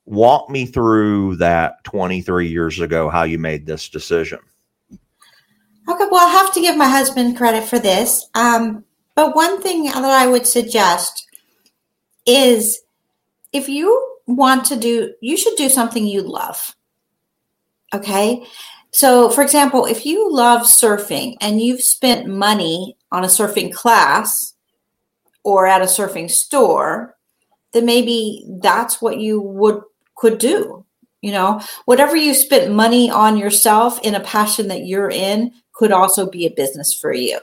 walk 0.06 0.50
me 0.50 0.66
through 0.66 1.36
that 1.36 1.84
23 1.84 2.48
years 2.48 2.80
ago, 2.80 3.08
how 3.08 3.22
you 3.22 3.38
made 3.38 3.66
this 3.66 3.88
decision. 3.88 4.38
Okay, 5.88 6.06
well, 6.10 6.26
I 6.26 6.32
have 6.32 6.54
to 6.54 6.60
give 6.60 6.76
my 6.76 6.88
husband 6.88 7.36
credit 7.36 7.64
for 7.64 7.78
this. 7.78 8.28
Um, 8.34 8.84
but 9.14 9.34
one 9.34 9.60
thing 9.60 9.84
that 9.84 10.04
I 10.04 10.26
would 10.26 10.46
suggest 10.46 11.26
is 12.26 12.82
if 13.52 13.68
you 13.68 14.16
want 14.26 14.64
to 14.66 14.76
do, 14.76 15.14
you 15.20 15.36
should 15.36 15.56
do 15.56 15.68
something 15.68 16.06
you 16.06 16.22
love. 16.22 16.74
Okay. 17.92 18.44
So, 18.92 19.30
for 19.30 19.42
example, 19.42 19.86
if 19.86 20.06
you 20.06 20.32
love 20.32 20.62
surfing 20.62 21.36
and 21.40 21.60
you've 21.60 21.82
spent 21.82 22.28
money 22.28 22.96
on 23.10 23.24
a 23.24 23.28
surfing 23.28 23.72
class 23.72 24.54
or 25.44 25.66
at 25.66 25.82
a 25.82 25.86
surfing 25.86 26.30
store, 26.30 27.16
then 27.72 27.86
maybe 27.86 28.44
that's 28.60 29.00
what 29.00 29.18
you 29.18 29.40
would 29.40 29.80
could 30.14 30.38
do. 30.38 30.84
You 31.22 31.32
know, 31.32 31.60
whatever 31.86 32.16
you 32.16 32.34
spent 32.34 32.72
money 32.72 33.08
on 33.10 33.36
yourself 33.36 34.00
in 34.02 34.14
a 34.14 34.20
passion 34.20 34.68
that 34.68 34.84
you're 34.84 35.10
in, 35.10 35.52
could 35.72 35.92
also 35.92 36.28
be 36.28 36.46
a 36.46 36.50
business 36.50 36.92
for 36.92 37.12
you. 37.12 37.38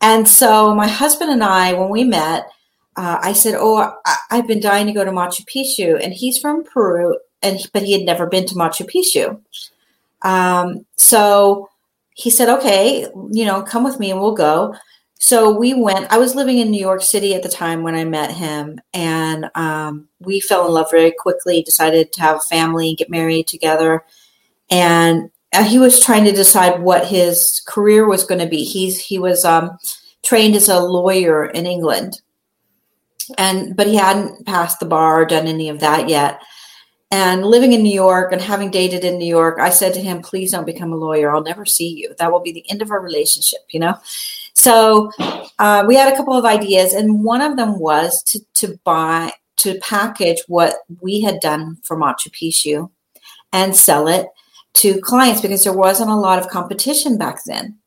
And 0.00 0.28
so 0.28 0.74
my 0.74 0.86
husband 0.86 1.30
and 1.30 1.44
I, 1.44 1.72
when 1.74 1.90
we 1.90 2.04
met, 2.04 2.48
uh, 2.96 3.18
I 3.22 3.32
said, 3.32 3.54
"Oh, 3.56 3.94
I, 4.04 4.16
have 4.30 4.46
been 4.46 4.60
dying 4.60 4.86
to 4.86 4.92
go 4.92 5.04
to 5.04 5.10
Machu 5.10 5.44
Picchu," 5.46 6.02
and 6.02 6.12
he's 6.12 6.38
from 6.38 6.64
Peru, 6.64 7.16
and 7.42 7.58
but 7.72 7.82
he 7.82 7.92
had 7.92 8.02
never 8.02 8.26
been 8.26 8.46
to 8.46 8.54
Machu 8.54 8.88
Picchu. 8.90 9.40
Um, 10.22 10.84
so 10.96 11.68
he 12.14 12.30
said, 12.30 12.48
"Okay, 12.48 13.06
you 13.30 13.44
know, 13.44 13.62
come 13.62 13.84
with 13.84 14.00
me 14.00 14.10
and 14.10 14.20
we'll 14.20 14.34
go." 14.34 14.74
So 15.18 15.50
we 15.50 15.74
went. 15.74 16.12
I 16.12 16.18
was 16.18 16.36
living 16.36 16.58
in 16.58 16.70
New 16.70 16.80
York 16.80 17.02
City 17.02 17.34
at 17.34 17.42
the 17.42 17.48
time 17.48 17.82
when 17.82 17.96
I 17.96 18.04
met 18.04 18.30
him, 18.30 18.80
and 18.94 19.50
um, 19.56 20.08
we 20.20 20.38
fell 20.38 20.66
in 20.66 20.72
love 20.72 20.90
very 20.92 21.12
quickly. 21.18 21.60
Decided 21.60 22.12
to 22.12 22.20
have 22.20 22.36
a 22.36 22.40
family, 22.40 22.94
get 22.94 23.10
married 23.10 23.48
together, 23.48 24.04
and 24.70 25.30
uh, 25.52 25.64
he 25.64 25.78
was 25.78 26.04
trying 26.04 26.24
to 26.24 26.32
decide 26.32 26.80
what 26.80 27.08
his 27.08 27.62
career 27.66 28.06
was 28.06 28.24
going 28.24 28.40
to 28.40 28.46
be. 28.46 28.62
He's 28.62 29.00
he 29.00 29.18
was 29.18 29.44
um, 29.44 29.76
trained 30.22 30.54
as 30.54 30.68
a 30.68 30.78
lawyer 30.78 31.46
in 31.46 31.66
England, 31.66 32.20
and 33.36 33.74
but 33.76 33.88
he 33.88 33.96
hadn't 33.96 34.46
passed 34.46 34.78
the 34.78 34.86
bar 34.86 35.22
or 35.22 35.26
done 35.26 35.48
any 35.48 35.68
of 35.68 35.80
that 35.80 36.08
yet. 36.08 36.40
And 37.10 37.44
living 37.44 37.72
in 37.72 37.82
New 37.82 37.94
York 37.94 38.32
and 38.32 38.40
having 38.40 38.70
dated 38.70 39.02
in 39.02 39.18
New 39.18 39.26
York, 39.26 39.58
I 39.58 39.70
said 39.70 39.94
to 39.94 40.00
him, 40.00 40.22
"Please 40.22 40.52
don't 40.52 40.64
become 40.64 40.92
a 40.92 40.96
lawyer. 40.96 41.34
I'll 41.34 41.42
never 41.42 41.66
see 41.66 41.88
you. 41.88 42.14
That 42.18 42.30
will 42.30 42.40
be 42.40 42.52
the 42.52 42.70
end 42.70 42.82
of 42.82 42.92
our 42.92 43.00
relationship." 43.00 43.62
You 43.70 43.80
know. 43.80 43.94
So 44.58 45.12
uh, 45.60 45.84
we 45.86 45.94
had 45.94 46.12
a 46.12 46.16
couple 46.16 46.34
of 46.34 46.44
ideas, 46.44 46.92
and 46.92 47.22
one 47.22 47.40
of 47.40 47.56
them 47.56 47.78
was 47.78 48.20
to 48.24 48.40
to 48.54 48.76
buy 48.82 49.32
to 49.58 49.78
package 49.78 50.42
what 50.48 50.78
we 51.00 51.20
had 51.20 51.38
done 51.38 51.76
for 51.84 51.96
Machu 51.96 52.28
Picchu 52.30 52.90
and 53.52 53.76
sell 53.76 54.08
it 54.08 54.26
to 54.74 55.00
clients 55.00 55.40
because 55.40 55.62
there 55.62 55.72
wasn't 55.72 56.10
a 56.10 56.16
lot 56.16 56.40
of 56.40 56.48
competition 56.48 57.16
back 57.16 57.38
then. 57.46 57.78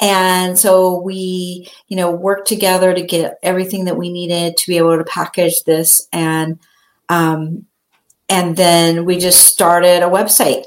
And 0.00 0.58
so 0.58 1.00
we, 1.00 1.68
you 1.86 1.96
know, 1.96 2.10
worked 2.10 2.48
together 2.48 2.92
to 2.92 3.02
get 3.02 3.38
everything 3.44 3.84
that 3.84 3.96
we 3.96 4.12
needed 4.12 4.56
to 4.56 4.66
be 4.66 4.78
able 4.78 4.98
to 4.98 5.04
package 5.04 5.62
this 5.64 6.08
and 6.12 6.58
um, 7.08 7.66
and 8.28 8.56
then 8.56 9.04
we 9.04 9.18
just 9.18 9.46
started 9.46 10.02
a 10.02 10.10
website. 10.10 10.64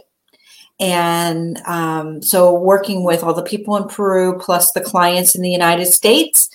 And 0.80 1.58
um, 1.66 2.22
so 2.22 2.54
working 2.54 3.04
with 3.04 3.24
all 3.24 3.34
the 3.34 3.44
people 3.44 3.76
in 3.76 3.88
Peru 3.88 4.40
plus 4.40 4.72
the 4.72 4.82
clients 4.82 5.36
in 5.36 5.42
the 5.42 5.50
United 5.50 5.88
States 5.88 6.50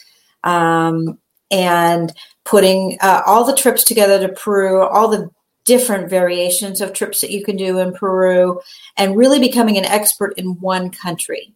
um, 0.44 1.18
and 1.50 2.12
putting 2.44 2.96
uh, 3.00 3.22
all 3.26 3.44
the 3.44 3.56
trips 3.56 3.84
together 3.84 4.26
to 4.26 4.32
Peru, 4.32 4.82
all 4.82 5.08
the 5.08 5.30
different 5.64 6.10
variations 6.10 6.80
of 6.80 6.92
trips 6.92 7.20
that 7.20 7.30
you 7.30 7.44
can 7.44 7.56
do 7.56 7.78
in 7.78 7.92
Peru 7.92 8.60
and 8.96 9.16
really 9.16 9.38
becoming 9.38 9.76
an 9.78 9.84
expert 9.84 10.34
in 10.36 10.60
one 10.60 10.90
country 10.90 11.54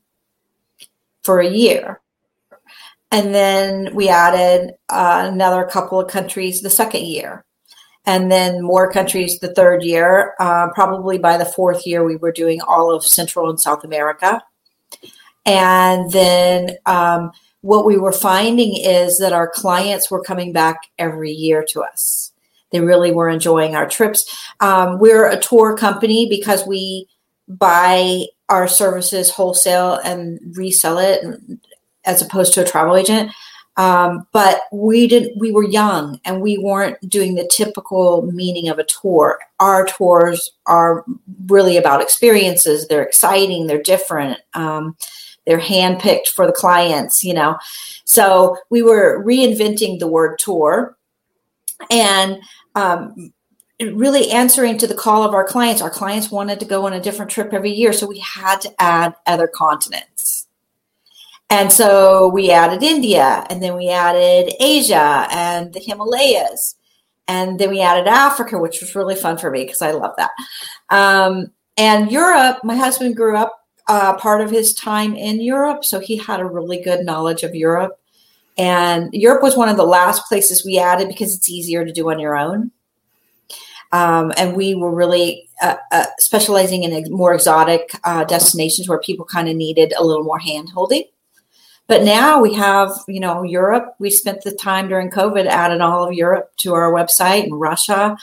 for 1.23 1.41
a 1.41 1.49
year. 1.49 2.01
And 3.11 3.35
then 3.35 3.95
we 3.95 4.09
added 4.09 4.75
uh, 4.89 5.29
another 5.33 5.65
couple 5.65 6.01
of 6.01 6.11
countries 6.11 6.61
the 6.61 6.71
second 6.71 7.05
year. 7.05 7.45
And 8.07 8.31
then 8.33 8.63
more 8.63 8.91
countries 8.91 9.39
the 9.39 9.53
third 9.53 9.83
year. 9.83 10.35
Uh, 10.41 10.69
probably 10.75 11.19
by 11.19 11.37
the 11.37 11.45
fourth 11.45 11.87
year, 11.87 12.05
we 12.05 12.17
were 12.17 12.33
doing 12.33 12.61
all 12.63 12.95
of 12.95 13.05
Central 13.05 13.51
and 13.51 13.61
South 13.61 13.85
America. 13.85 14.43
And 15.45 16.11
then 16.11 16.77
um, 16.87 17.33
what 17.61 17.85
we 17.85 17.99
were 17.99 18.13
finding 18.13 18.77
is 18.77 19.19
that 19.19 19.33
our 19.33 19.49
clients 19.49 20.11
were 20.11 20.23
coming 20.23 20.53
back 20.53 20.79
every 20.99 21.33
year 21.33 21.65
to 21.71 21.83
us 21.83 22.33
they 22.71 22.81
really 22.81 23.11
were 23.11 23.29
enjoying 23.29 23.75
our 23.75 23.89
trips. 23.89 24.25
Um, 24.61 24.99
we're 24.99 25.29
a 25.29 25.41
tour 25.41 25.77
company 25.77 26.29
because 26.29 26.67
we 26.67 27.09
buy 27.47 28.25
our 28.49 28.69
services 28.69 29.31
wholesale 29.31 29.95
and 30.05 30.39
resell 30.57 30.99
it 30.99 31.25
as 32.05 32.23
opposed 32.23 32.55
to 32.55 32.63
a 32.63 32.67
travel 32.67 32.97
agent. 32.97 33.31
Um, 33.79 34.27
but 34.33 34.63
we 34.73 35.07
didn't 35.07 35.39
we 35.39 35.53
were 35.53 35.65
young 35.65 36.21
and 36.25 36.43
we 36.43 36.59
weren't 36.59 36.99
doing 37.09 37.37
the 37.37 37.49
typical 37.51 38.23
meaning 38.33 38.69
of 38.69 38.81
a 38.81 38.85
tour. 38.85 39.39
Our 39.61 39.87
tours 39.87 40.51
are 40.67 41.05
really 41.47 41.77
about 41.77 42.03
experiences. 42.03 42.89
They're 42.89 43.05
exciting. 43.05 43.69
They're 43.69 43.81
different. 43.81 44.41
Um, 44.55 44.97
they're 45.47 45.61
handpicked 45.61 46.27
for 46.27 46.45
the 46.45 46.53
clients 46.53 47.23
you 47.23 47.33
know. 47.33 47.57
So 48.05 48.57
we 48.69 48.83
were 48.83 49.25
reinventing 49.25 50.01
the 50.01 50.09
word 50.09 50.41
tour 50.41 50.99
and 51.89 52.39
um, 52.75 53.33
really 53.81 54.33
answering 54.33 54.77
to 54.79 54.89
the 54.89 54.95
call 54.95 55.23
of 55.23 55.35
our 55.35 55.47
clients. 55.47 55.81
Our 55.81 55.91
clients 55.91 56.33
wanted 56.33 56.59
to 56.59 56.67
go 56.67 56.85
on 56.87 56.95
a 56.95 57.01
different 57.01 57.31
trip 57.31 57.55
every 57.55 57.71
year, 57.71 57.93
so 57.93 58.09
we 58.09 58.19
had 58.19 58.61
to 58.63 58.75
add 58.81 59.15
other 59.25 59.47
continents. 59.47 60.48
And 61.51 61.73
so 61.73 62.29
we 62.29 62.51
added 62.51 62.83
India, 62.83 63.47
and 63.49 63.63
then 63.63 63.75
we 63.75 63.89
added 63.89 64.53
Asia 64.61 65.27
and 65.31 65.73
the 65.73 65.81
Himalayas, 65.81 66.75
and 67.27 67.59
then 67.59 67.71
we 67.71 67.81
added 67.81 68.07
Africa, 68.07 68.59
which 68.59 68.81
was 68.81 68.95
really 68.95 69.15
fun 69.15 69.39
for 69.39 69.51
me 69.51 69.65
because 69.65 69.81
I 69.81 69.93
love 69.93 70.15
that. 70.19 70.31
Um, 70.91 71.53
and 71.79 72.11
Europe, 72.11 72.59
my 72.65 72.77
husband 72.77 73.17
grew 73.17 73.37
up 73.37 73.67
uh, 73.87 74.15
part 74.17 74.43
of 74.43 74.51
his 74.51 74.75
time 74.75 75.15
in 75.15 75.41
Europe, 75.41 75.85
so 75.85 76.01
he 76.01 76.19
had 76.19 76.41
a 76.41 76.45
really 76.45 76.83
good 76.83 77.05
knowledge 77.05 77.43
of 77.43 77.55
Europe. 77.55 77.99
And 78.59 79.09
Europe 79.15 79.43
was 79.43 79.57
one 79.57 79.69
of 79.69 79.77
the 79.77 79.85
last 79.85 80.27
places 80.27 80.65
we 80.65 80.79
added 80.79 81.09
because 81.09 81.35
it's 81.35 81.49
easier 81.49 81.85
to 81.85 81.93
do 81.93 82.11
on 82.11 82.19
your 82.19 82.37
own. 82.37 82.73
Um, 83.93 84.33
and 84.37 84.55
we 84.55 84.75
were 84.75 84.95
really 84.95 85.49
uh, 85.63 85.77
uh, 85.93 86.07
specializing 86.19 86.83
in 86.83 87.11
more 87.11 87.33
exotic 87.33 87.91
uh, 88.05 88.25
destinations 88.25 88.89
where 88.89 88.99
people 88.99 89.25
kind 89.25 89.49
of 89.49 89.57
needed 89.57 89.95
a 89.97 90.05
little 90.05 90.25
more 90.25 90.39
hand 90.39 90.69
holding. 90.69 91.05
But 91.89 92.05
now 92.05 92.41
we 92.41 92.53
have, 92.55 92.93
you 93.09 93.19
know, 93.19 93.43
Europe. 93.43 93.95
We 93.99 94.11
spent 94.11 94.43
the 94.43 94.53
time 94.53 94.89
during 94.89 95.11
COVID 95.11 95.47
adding 95.47 95.81
all 95.81 96.07
of 96.07 96.13
Europe 96.13 96.53
to 96.59 96.75
our 96.75 96.93
website 96.93 97.45
and 97.45 97.59
Russia 97.59 98.17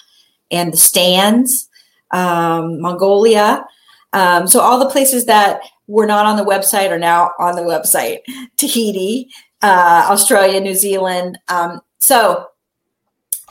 and 0.51 0.71
the 0.71 0.77
Stans. 0.77 1.67
um, 2.11 2.79
Mongolia. 2.79 3.65
Um, 4.13 4.47
so 4.47 4.61
all 4.61 4.79
the 4.79 4.89
places 4.89 5.25
that 5.25 5.61
were 5.87 6.05
not 6.05 6.25
on 6.25 6.37
the 6.37 6.45
website 6.45 6.91
are 6.91 6.99
now 6.99 7.31
on 7.39 7.55
the 7.55 7.63
website. 7.63 8.19
Tahiti, 8.57 9.29
uh, 9.61 10.07
Australia, 10.09 10.59
New 10.59 10.75
Zealand. 10.75 11.37
Um, 11.47 11.81
so 11.97 12.47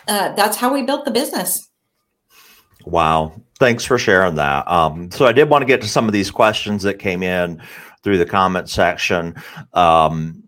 uh, 0.08 0.32
that's 0.34 0.56
how 0.56 0.72
we 0.72 0.82
built 0.82 1.04
the 1.04 1.10
business. 1.10 1.68
Wow. 2.84 3.40
Thanks 3.58 3.84
for 3.84 3.98
sharing 3.98 4.36
that. 4.36 4.66
Um, 4.70 5.10
so 5.10 5.26
I 5.26 5.32
did 5.32 5.48
want 5.48 5.62
to 5.62 5.66
get 5.66 5.80
to 5.82 5.88
some 5.88 6.06
of 6.06 6.12
these 6.12 6.30
questions 6.30 6.82
that 6.82 6.98
came 6.98 7.22
in 7.22 7.60
through 8.04 8.18
the 8.18 8.26
comment 8.26 8.68
section. 8.68 9.34
Um, 9.72 10.44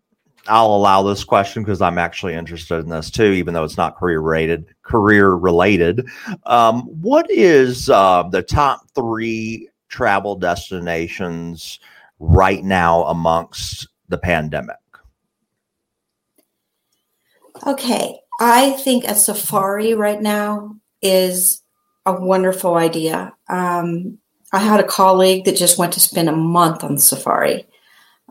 I'll 0.49 0.75
allow 0.75 1.03
this 1.03 1.25
question 1.25 1.63
because 1.65 1.83
I'm 1.83 1.99
actually 1.99 2.35
interested 2.35 2.77
in 2.77 2.91
this 2.91 3.11
too, 3.11 3.33
even 3.33 3.55
though 3.55 3.65
it's 3.65 3.77
not 3.77 3.97
career 3.97 4.21
related. 4.21 4.67
Career 4.83 5.31
related. 5.31 6.07
Um, 6.45 6.83
what 6.83 7.27
is 7.31 7.91
uh, 7.91 8.25
the 8.31 8.43
top 8.43 8.83
three 8.95 9.69
travel 9.89 10.37
destinations 10.37 11.81
right 12.21 12.63
now 12.63 13.05
amongst 13.05 13.89
the 14.09 14.19
pandemic? 14.19 14.77
Okay, 17.67 18.19
I 18.39 18.73
think 18.73 19.05
a 19.05 19.15
safari 19.15 19.95
right 19.95 20.21
now 20.21 20.77
is 21.03 21.63
a 22.05 22.13
wonderful 22.13 22.77
idea. 22.77 23.33
Um, 23.49 24.19
I 24.53 24.61
had 24.61 24.81
a 24.81 24.85
colleague 24.85 25.45
that 25.45 25.57
just 25.57 25.79
went 25.79 25.93
to 25.95 26.01
spend 26.01 26.29
a 26.29 26.37
month 26.37 26.85
on 26.85 26.99
safari. 26.99 27.67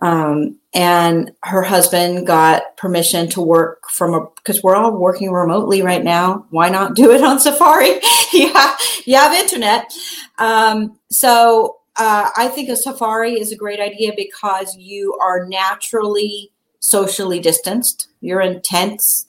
Um, 0.01 0.59
and 0.73 1.31
her 1.43 1.61
husband 1.61 2.27
got 2.27 2.75
permission 2.75 3.29
to 3.29 3.41
work 3.41 3.89
from 3.89 4.13
a 4.13 4.27
because 4.35 4.61
we're 4.61 4.75
all 4.75 4.91
working 4.91 5.31
remotely 5.31 5.81
right 5.81 6.03
now. 6.03 6.45
Why 6.49 6.69
not 6.69 6.95
do 6.95 7.11
it 7.11 7.23
on 7.23 7.39
Safari? 7.39 8.01
yeah, 8.33 8.75
you 9.05 9.15
have 9.15 9.31
internet. 9.33 9.93
Um, 10.37 10.99
so 11.09 11.77
uh, 11.95 12.29
I 12.35 12.49
think 12.49 12.67
a 12.67 12.75
Safari 12.75 13.39
is 13.39 13.53
a 13.53 13.55
great 13.55 13.79
idea 13.79 14.11
because 14.17 14.75
you 14.75 15.17
are 15.21 15.47
naturally 15.47 16.51
socially 16.81 17.39
distanced. 17.39 18.09
You're 18.19 18.41
in 18.41 18.61
tents, 18.61 19.27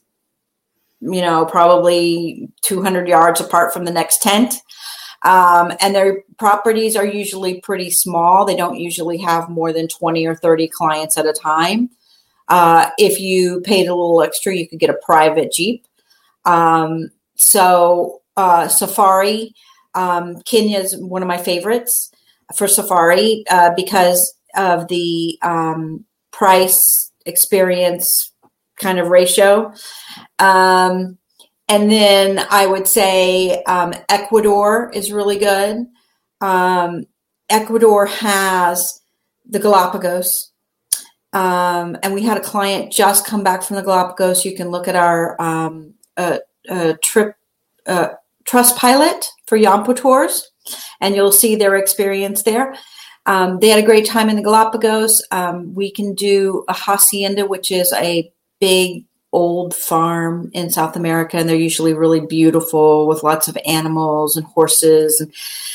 you 1.00 1.20
know, 1.20 1.46
probably 1.46 2.48
200 2.62 3.06
yards 3.06 3.40
apart 3.40 3.72
from 3.72 3.84
the 3.84 3.92
next 3.92 4.20
tent. 4.20 4.56
Um, 5.26 5.72
and 5.80 5.92
their 5.92 6.22
properties 6.38 6.94
are 6.94 7.04
usually 7.04 7.60
pretty 7.60 7.90
small. 7.90 8.44
They 8.44 8.54
don't 8.54 8.78
usually 8.78 9.18
have 9.18 9.48
more 9.48 9.72
than 9.72 9.88
20 9.88 10.24
or 10.24 10.36
30 10.36 10.68
clients 10.68 11.18
at 11.18 11.26
a 11.26 11.32
time. 11.32 11.90
Uh, 12.48 12.90
if 12.96 13.18
you 13.18 13.60
paid 13.62 13.88
a 13.88 13.94
little 13.94 14.22
extra, 14.22 14.54
you 14.54 14.68
could 14.68 14.78
get 14.78 14.88
a 14.88 14.98
private 15.04 15.50
Jeep. 15.50 15.84
Um, 16.44 17.10
so, 17.34 18.22
uh, 18.36 18.68
Safari, 18.68 19.52
um, 19.96 20.40
Kenya 20.42 20.78
is 20.78 20.96
one 20.96 21.22
of 21.22 21.28
my 21.28 21.38
favorites 21.38 22.12
for 22.54 22.68
Safari 22.68 23.44
uh, 23.50 23.70
because 23.76 24.32
of 24.54 24.86
the 24.86 25.36
um, 25.42 26.04
price 26.30 27.10
experience 27.24 28.32
kind 28.76 29.00
of 29.00 29.08
ratio. 29.08 29.72
Um, 30.38 31.18
and 31.68 31.90
then 31.90 32.44
I 32.50 32.66
would 32.66 32.86
say 32.86 33.62
um, 33.64 33.92
Ecuador 34.08 34.90
is 34.94 35.12
really 35.12 35.38
good. 35.38 35.86
Um, 36.40 37.06
Ecuador 37.48 38.06
has 38.06 39.00
the 39.48 39.58
Galapagos. 39.58 40.52
Um, 41.32 41.98
and 42.02 42.14
we 42.14 42.22
had 42.22 42.38
a 42.38 42.42
client 42.42 42.92
just 42.92 43.26
come 43.26 43.42
back 43.42 43.62
from 43.62 43.76
the 43.76 43.82
Galapagos. 43.82 44.44
You 44.44 44.56
can 44.56 44.70
look 44.70 44.88
at 44.88 44.96
our 44.96 45.36
uh, 46.16 46.38
uh, 46.68 46.94
trip 47.02 47.36
uh, 47.86 48.08
Trustpilot 48.44 49.24
for 49.46 49.58
Yampu 49.58 49.96
tours, 49.96 50.50
and 51.00 51.14
you'll 51.14 51.32
see 51.32 51.56
their 51.56 51.76
experience 51.76 52.42
there. 52.44 52.76
Um, 53.26 53.58
they 53.58 53.68
had 53.68 53.82
a 53.82 53.86
great 53.86 54.06
time 54.06 54.28
in 54.28 54.36
the 54.36 54.42
Galapagos. 54.42 55.20
Um, 55.32 55.74
we 55.74 55.90
can 55.90 56.14
do 56.14 56.64
a 56.68 56.72
hacienda, 56.72 57.44
which 57.44 57.72
is 57.72 57.92
a 57.92 58.32
big 58.60 59.04
old 59.36 59.74
farm 59.74 60.50
in 60.52 60.70
South 60.70 60.96
America, 60.96 61.36
and 61.36 61.46
they're 61.46 61.68
usually 61.70 61.94
really 61.94 62.20
beautiful 62.20 63.06
with 63.06 63.22
lots 63.22 63.48
of 63.48 63.58
animals 63.66 64.36
and 64.36 64.46
horses. 64.46 65.20
And 65.20 65.30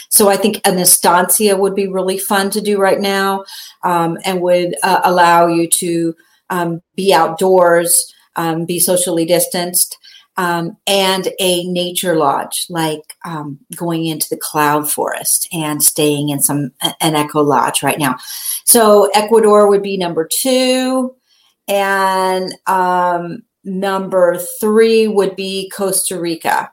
so 0.10 0.30
I 0.34 0.38
think 0.38 0.56
an 0.66 0.80
estancia 0.80 1.56
would 1.56 1.76
be 1.76 1.88
really 1.88 2.18
fun 2.18 2.50
to 2.52 2.62
do 2.62 2.82
right 2.82 3.00
now 3.00 3.46
um, 3.84 4.18
and 4.26 4.42
would 4.42 4.76
uh, 4.84 5.02
allow 5.04 5.48
you 5.48 5.68
to 5.68 6.16
um, 6.50 6.82
be 6.96 7.14
outdoors, 7.14 8.14
um, 8.36 8.66
be 8.66 8.80
socially 8.80 9.26
distanced. 9.26 9.98
Um, 10.38 10.78
and 10.88 11.28
a 11.40 11.68
nature 11.68 12.16
lodge, 12.16 12.66
like 12.70 13.04
um, 13.26 13.60
going 13.76 14.06
into 14.06 14.28
the 14.30 14.42
cloud 14.42 14.90
forest 14.90 15.48
and 15.52 15.84
staying 15.84 16.30
in 16.30 16.40
some 16.40 16.72
an 17.00 17.16
eco 17.16 17.42
lodge 17.44 17.84
right 17.84 18.00
now. 18.00 18.16
So 18.66 19.10
Ecuador 19.14 19.70
would 19.70 19.84
be 19.84 19.98
number 19.98 20.28
two, 20.32 21.14
and 21.68 22.56
um, 22.66 23.44
number 23.64 24.38
three 24.60 25.08
would 25.08 25.36
be 25.36 25.70
Costa 25.70 26.20
Rica. 26.20 26.72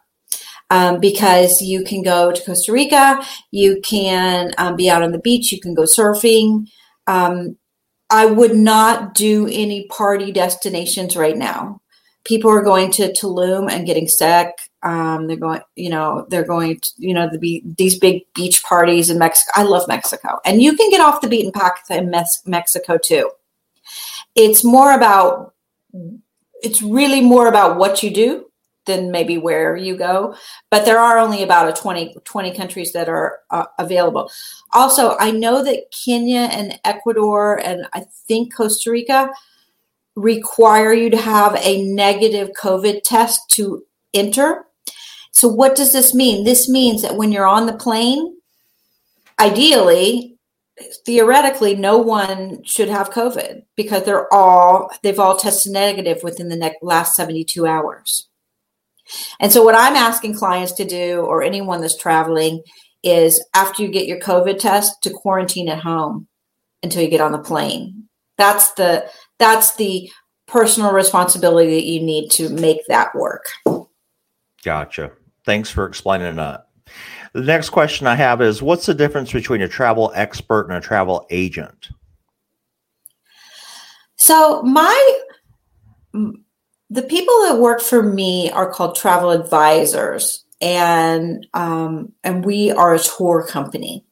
Um, 0.70 1.00
because 1.00 1.62
you 1.62 1.82
can 1.82 2.02
go 2.02 2.30
to 2.30 2.44
Costa 2.44 2.72
Rica, 2.72 3.24
you 3.50 3.80
can 3.82 4.52
um, 4.58 4.76
be 4.76 4.90
out 4.90 5.02
on 5.02 5.12
the 5.12 5.18
beach, 5.18 5.50
you 5.50 5.58
can 5.58 5.72
go 5.72 5.84
surfing. 5.84 6.68
Um, 7.06 7.56
I 8.10 8.26
would 8.26 8.54
not 8.54 9.14
do 9.14 9.46
any 9.46 9.86
party 9.86 10.30
destinations 10.30 11.16
right 11.16 11.36
now. 11.36 11.80
People 12.24 12.50
are 12.50 12.62
going 12.62 12.90
to 12.92 13.12
Tulum 13.12 13.70
and 13.70 13.86
getting 13.86 14.08
sick. 14.08 14.50
Um, 14.82 15.26
they're 15.26 15.36
going, 15.38 15.62
you 15.74 15.88
know, 15.88 16.26
they're 16.28 16.44
going 16.44 16.78
to, 16.80 16.90
you 16.98 17.14
know, 17.14 17.28
the 17.30 17.62
these 17.78 17.98
big 17.98 18.22
beach 18.34 18.62
parties 18.62 19.08
in 19.08 19.18
Mexico. 19.18 19.52
I 19.54 19.62
love 19.62 19.88
Mexico, 19.88 20.38
and 20.44 20.62
you 20.62 20.76
can 20.76 20.90
get 20.90 21.00
off 21.00 21.20
the 21.20 21.28
beaten 21.28 21.52
path 21.52 21.90
in 21.90 22.14
Mexico 22.46 22.98
too. 22.98 23.30
It's 24.34 24.62
more 24.62 24.92
about 24.92 25.54
it's 26.62 26.82
really 26.82 27.20
more 27.20 27.48
about 27.48 27.78
what 27.78 28.02
you 28.02 28.10
do 28.10 28.44
than 28.86 29.10
maybe 29.10 29.36
where 29.36 29.76
you 29.76 29.96
go 29.96 30.34
but 30.70 30.84
there 30.84 30.98
are 30.98 31.18
only 31.18 31.42
about 31.42 31.68
a 31.68 31.80
20 31.80 32.16
20 32.24 32.54
countries 32.54 32.92
that 32.92 33.08
are 33.08 33.40
uh, 33.50 33.66
available. 33.78 34.30
Also 34.72 35.16
i 35.18 35.30
know 35.30 35.62
that 35.62 35.84
kenya 35.92 36.48
and 36.50 36.78
ecuador 36.84 37.60
and 37.60 37.86
i 37.92 38.04
think 38.26 38.54
costa 38.54 38.90
rica 38.90 39.30
require 40.16 40.92
you 40.92 41.10
to 41.10 41.16
have 41.16 41.54
a 41.56 41.86
negative 41.92 42.50
covid 42.60 43.02
test 43.04 43.50
to 43.50 43.84
enter. 44.14 44.64
So 45.30 45.48
what 45.48 45.76
does 45.76 45.92
this 45.92 46.14
mean? 46.14 46.44
This 46.44 46.68
means 46.68 47.02
that 47.02 47.16
when 47.16 47.30
you're 47.30 47.46
on 47.46 47.66
the 47.66 47.76
plane 47.76 48.34
ideally 49.38 50.37
theoretically 51.04 51.74
no 51.74 51.98
one 51.98 52.62
should 52.64 52.88
have 52.88 53.10
covid 53.10 53.62
because 53.76 54.04
they're 54.04 54.32
all 54.32 54.90
they've 55.02 55.18
all 55.18 55.36
tested 55.36 55.72
negative 55.72 56.22
within 56.22 56.48
the 56.48 56.56
next 56.56 56.78
last 56.82 57.14
72 57.16 57.66
hours. 57.66 58.28
And 59.40 59.52
so 59.52 59.64
what 59.64 59.74
i'm 59.74 59.96
asking 59.96 60.34
clients 60.34 60.72
to 60.72 60.84
do 60.84 61.20
or 61.20 61.42
anyone 61.42 61.80
that's 61.80 61.96
traveling 61.96 62.62
is 63.02 63.44
after 63.54 63.82
you 63.82 63.88
get 63.88 64.06
your 64.06 64.20
covid 64.20 64.58
test 64.58 65.02
to 65.02 65.10
quarantine 65.10 65.68
at 65.68 65.80
home 65.80 66.28
until 66.82 67.02
you 67.02 67.08
get 67.08 67.20
on 67.20 67.32
the 67.32 67.38
plane. 67.38 68.08
That's 68.36 68.72
the 68.74 69.08
that's 69.38 69.76
the 69.76 70.10
personal 70.46 70.92
responsibility 70.92 71.70
that 71.70 71.86
you 71.86 72.00
need 72.00 72.30
to 72.30 72.48
make 72.48 72.80
that 72.88 73.14
work. 73.14 73.44
Gotcha. 74.64 75.12
Thanks 75.44 75.70
for 75.70 75.86
explaining 75.86 76.36
that 76.36 76.67
the 77.32 77.42
next 77.42 77.70
question 77.70 78.06
I 78.06 78.14
have 78.14 78.40
is 78.40 78.62
what's 78.62 78.86
the 78.86 78.94
difference 78.94 79.32
between 79.32 79.62
a 79.62 79.68
travel 79.68 80.12
expert 80.14 80.68
and 80.68 80.74
a 80.74 80.80
travel 80.80 81.26
agent? 81.30 81.88
So, 84.16 84.62
my 84.62 85.20
the 86.90 87.02
people 87.02 87.34
that 87.42 87.58
work 87.58 87.80
for 87.80 88.02
me 88.02 88.50
are 88.50 88.70
called 88.70 88.96
travel 88.96 89.30
advisors 89.30 90.44
and 90.60 91.46
um, 91.54 92.12
and 92.24 92.44
we 92.44 92.70
are 92.70 92.94
a 92.94 92.98
tour 92.98 93.46
company 93.46 94.04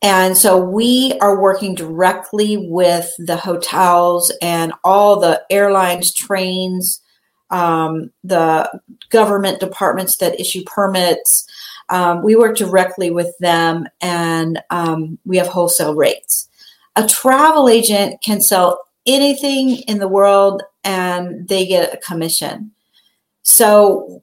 and 0.00 0.36
so 0.36 0.56
we 0.58 1.14
are 1.20 1.40
working 1.40 1.74
directly 1.74 2.56
with 2.56 3.10
the 3.18 3.36
hotels 3.36 4.32
and 4.40 4.72
all 4.84 5.18
the 5.18 5.42
airlines 5.50 6.14
trains 6.14 7.00
um, 7.50 8.10
the 8.22 8.70
government 9.10 9.58
departments 9.58 10.18
that 10.18 10.38
issue 10.38 10.62
permits 10.64 11.46
um, 11.90 12.22
we 12.22 12.36
work 12.36 12.56
directly 12.56 13.10
with 13.10 13.36
them 13.38 13.86
and 14.00 14.60
um, 14.70 15.18
we 15.24 15.36
have 15.36 15.46
wholesale 15.46 15.94
rates. 15.94 16.48
A 16.96 17.06
travel 17.06 17.68
agent 17.68 18.20
can 18.22 18.40
sell 18.40 18.80
anything 19.06 19.78
in 19.88 19.98
the 19.98 20.08
world 20.08 20.62
and 20.84 21.48
they 21.48 21.66
get 21.66 21.94
a 21.94 21.96
commission. 21.98 22.72
So 23.42 24.22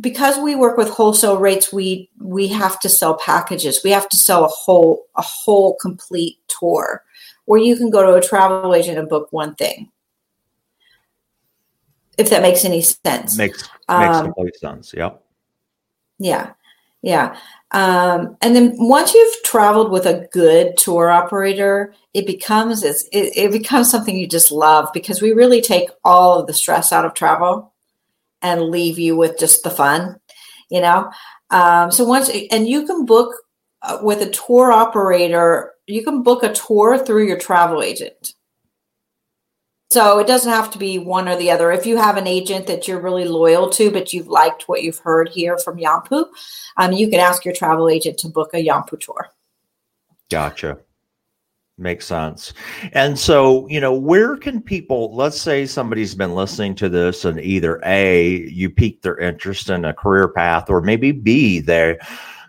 because 0.00 0.38
we 0.38 0.56
work 0.56 0.76
with 0.76 0.88
wholesale 0.88 1.38
rates, 1.38 1.72
we 1.72 2.10
we 2.20 2.48
have 2.48 2.80
to 2.80 2.88
sell 2.88 3.14
packages. 3.14 3.80
We 3.84 3.90
have 3.90 4.08
to 4.08 4.16
sell 4.16 4.44
a 4.44 4.48
whole 4.48 5.06
a 5.14 5.22
whole 5.22 5.76
complete 5.76 6.38
tour 6.48 7.04
where 7.44 7.60
you 7.60 7.76
can 7.76 7.90
go 7.90 8.02
to 8.02 8.14
a 8.14 8.26
travel 8.26 8.74
agent 8.74 8.98
and 8.98 9.08
book 9.08 9.28
one 9.30 9.54
thing. 9.54 9.90
If 12.18 12.30
that 12.30 12.42
makes 12.42 12.64
any 12.64 12.80
sense. 12.80 13.36
Makes 13.36 13.68
makes 13.88 14.16
um, 14.16 14.24
complete 14.24 14.56
sense. 14.56 14.92
Yep. 14.94 15.22
Yeah 16.18 16.52
Yeah. 17.04 17.36
Um, 17.72 18.38
and 18.40 18.56
then 18.56 18.72
once 18.78 19.12
you've 19.12 19.42
traveled 19.42 19.90
with 19.90 20.06
a 20.06 20.26
good 20.32 20.78
tour 20.78 21.10
operator, 21.10 21.92
it 22.14 22.26
becomes 22.26 22.82
it, 22.82 22.96
it 23.12 23.52
becomes 23.52 23.90
something 23.90 24.16
you 24.16 24.26
just 24.26 24.50
love 24.50 24.88
because 24.94 25.20
we 25.20 25.32
really 25.32 25.60
take 25.60 25.90
all 26.02 26.38
of 26.38 26.46
the 26.46 26.54
stress 26.54 26.92
out 26.92 27.04
of 27.04 27.12
travel 27.12 27.74
and 28.40 28.62
leave 28.62 28.98
you 28.98 29.16
with 29.16 29.38
just 29.38 29.62
the 29.64 29.70
fun, 29.70 30.18
you 30.70 30.80
know. 30.80 31.10
Um, 31.50 31.90
so 31.90 32.04
once 32.04 32.30
and 32.50 32.66
you 32.66 32.86
can 32.86 33.04
book 33.04 33.34
uh, 33.82 33.98
with 34.02 34.22
a 34.22 34.30
tour 34.30 34.72
operator, 34.72 35.72
you 35.86 36.02
can 36.02 36.22
book 36.22 36.42
a 36.42 36.54
tour 36.54 36.96
through 36.96 37.26
your 37.26 37.38
travel 37.38 37.82
agent. 37.82 38.32
So 39.90 40.18
it 40.18 40.26
doesn't 40.26 40.50
have 40.50 40.70
to 40.72 40.78
be 40.78 40.98
one 40.98 41.28
or 41.28 41.36
the 41.36 41.50
other. 41.50 41.70
If 41.70 41.86
you 41.86 41.96
have 41.96 42.16
an 42.16 42.26
agent 42.26 42.66
that 42.66 42.88
you're 42.88 43.00
really 43.00 43.26
loyal 43.26 43.68
to, 43.70 43.90
but 43.90 44.12
you've 44.12 44.28
liked 44.28 44.68
what 44.68 44.82
you've 44.82 44.98
heard 44.98 45.28
here 45.28 45.58
from 45.58 45.78
Yampu, 45.78 46.26
um, 46.76 46.92
you 46.92 47.08
can 47.08 47.20
ask 47.20 47.44
your 47.44 47.54
travel 47.54 47.88
agent 47.88 48.18
to 48.18 48.28
book 48.28 48.50
a 48.54 48.64
Yampu 48.64 48.98
tour. 48.98 49.30
Gotcha. 50.30 50.78
Makes 51.76 52.06
sense. 52.06 52.52
And 52.92 53.18
so, 53.18 53.68
you 53.68 53.80
know, 53.80 53.94
where 53.94 54.36
can 54.36 54.60
people, 54.60 55.14
let's 55.14 55.40
say 55.40 55.66
somebody's 55.66 56.14
been 56.14 56.34
listening 56.34 56.76
to 56.76 56.88
this 56.88 57.24
and 57.24 57.40
either 57.40 57.80
A, 57.84 58.48
you 58.48 58.70
piqued 58.70 59.02
their 59.02 59.18
interest 59.18 59.70
in 59.70 59.84
a 59.84 59.92
career 59.92 60.28
path, 60.28 60.70
or 60.70 60.80
maybe 60.80 61.10
B, 61.10 61.60
they 61.60 61.98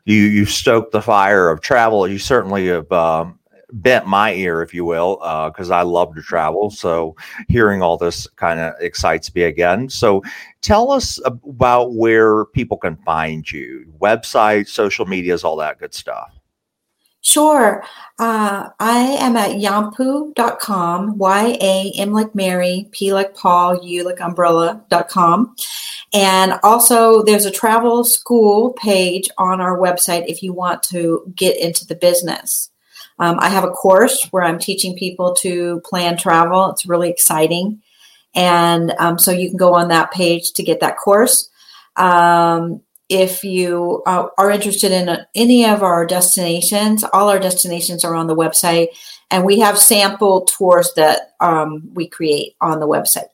you 0.05 0.21
you 0.21 0.45
stoked 0.45 0.91
the 0.91 1.01
fire 1.01 1.49
of 1.49 1.61
travel. 1.61 2.07
You 2.07 2.19
certainly 2.19 2.67
have 2.67 2.91
um, 2.91 3.39
bent 3.73 4.05
my 4.05 4.33
ear, 4.33 4.61
if 4.61 4.73
you 4.73 4.85
will, 4.85 5.17
because 5.49 5.71
uh, 5.71 5.75
I 5.75 5.81
love 5.81 6.15
to 6.15 6.21
travel. 6.21 6.69
So 6.69 7.15
hearing 7.47 7.81
all 7.81 7.97
this 7.97 8.27
kind 8.35 8.59
of 8.59 8.73
excites 8.79 9.33
me 9.33 9.43
again. 9.43 9.89
So 9.89 10.23
tell 10.61 10.91
us 10.91 11.19
about 11.25 11.93
where 11.93 12.45
people 12.45 12.77
can 12.77 12.97
find 12.97 13.49
you 13.49 13.91
website, 13.99 14.67
social 14.67 15.05
medias, 15.05 15.43
all 15.43 15.57
that 15.57 15.79
good 15.79 15.93
stuff. 15.93 16.31
Sure. 17.21 17.83
Uh, 18.19 18.69
I 18.79 18.99
am 19.19 19.35
at 19.35 19.57
yampu.com, 19.57 21.17
Y 21.17 21.57
A 21.59 21.91
M 21.97 22.11
like 22.11 22.35
Mary, 22.35 22.87
P 22.91 23.13
like 23.13 23.33
Paul, 23.33 23.83
U 23.83 24.05
like 24.05 24.21
umbrella.com. 24.21 25.55
And 26.13 26.53
also, 26.61 27.23
there's 27.23 27.45
a 27.45 27.51
travel 27.51 28.03
school 28.03 28.73
page 28.73 29.27
on 29.39 29.59
our 29.59 29.77
website 29.79 30.27
if 30.27 30.43
you 30.43 30.53
want 30.53 30.83
to 30.83 31.33
get 31.35 31.57
into 31.59 31.83
the 31.83 31.95
business. 31.95 32.69
Um, 33.19 33.37
I 33.39 33.49
have 33.49 33.63
a 33.63 33.69
course 33.69 34.27
where 34.31 34.43
I'm 34.43 34.59
teaching 34.59 34.97
people 34.97 35.33
to 35.35 35.81
plan 35.85 36.17
travel. 36.17 36.69
It's 36.71 36.85
really 36.85 37.09
exciting. 37.09 37.81
And 38.33 38.91
um, 38.99 39.17
so 39.17 39.31
you 39.31 39.49
can 39.49 39.57
go 39.57 39.73
on 39.73 39.87
that 39.87 40.11
page 40.11 40.53
to 40.53 40.63
get 40.63 40.81
that 40.81 40.97
course. 40.97 41.49
Um, 41.95 42.81
if 43.07 43.43
you 43.43 44.03
uh, 44.05 44.27
are 44.37 44.51
interested 44.51 44.91
in 44.91 45.17
any 45.35 45.65
of 45.65 45.83
our 45.83 46.05
destinations, 46.05 47.03
all 47.13 47.29
our 47.29 47.39
destinations 47.39 48.03
are 48.03 48.15
on 48.15 48.27
the 48.27 48.35
website, 48.35 48.87
and 49.29 49.45
we 49.45 49.59
have 49.59 49.77
sample 49.77 50.41
tours 50.45 50.91
that 50.95 51.35
um, 51.39 51.89
we 51.93 52.07
create 52.07 52.55
on 52.61 52.79
the 52.79 52.87
website. 52.87 53.29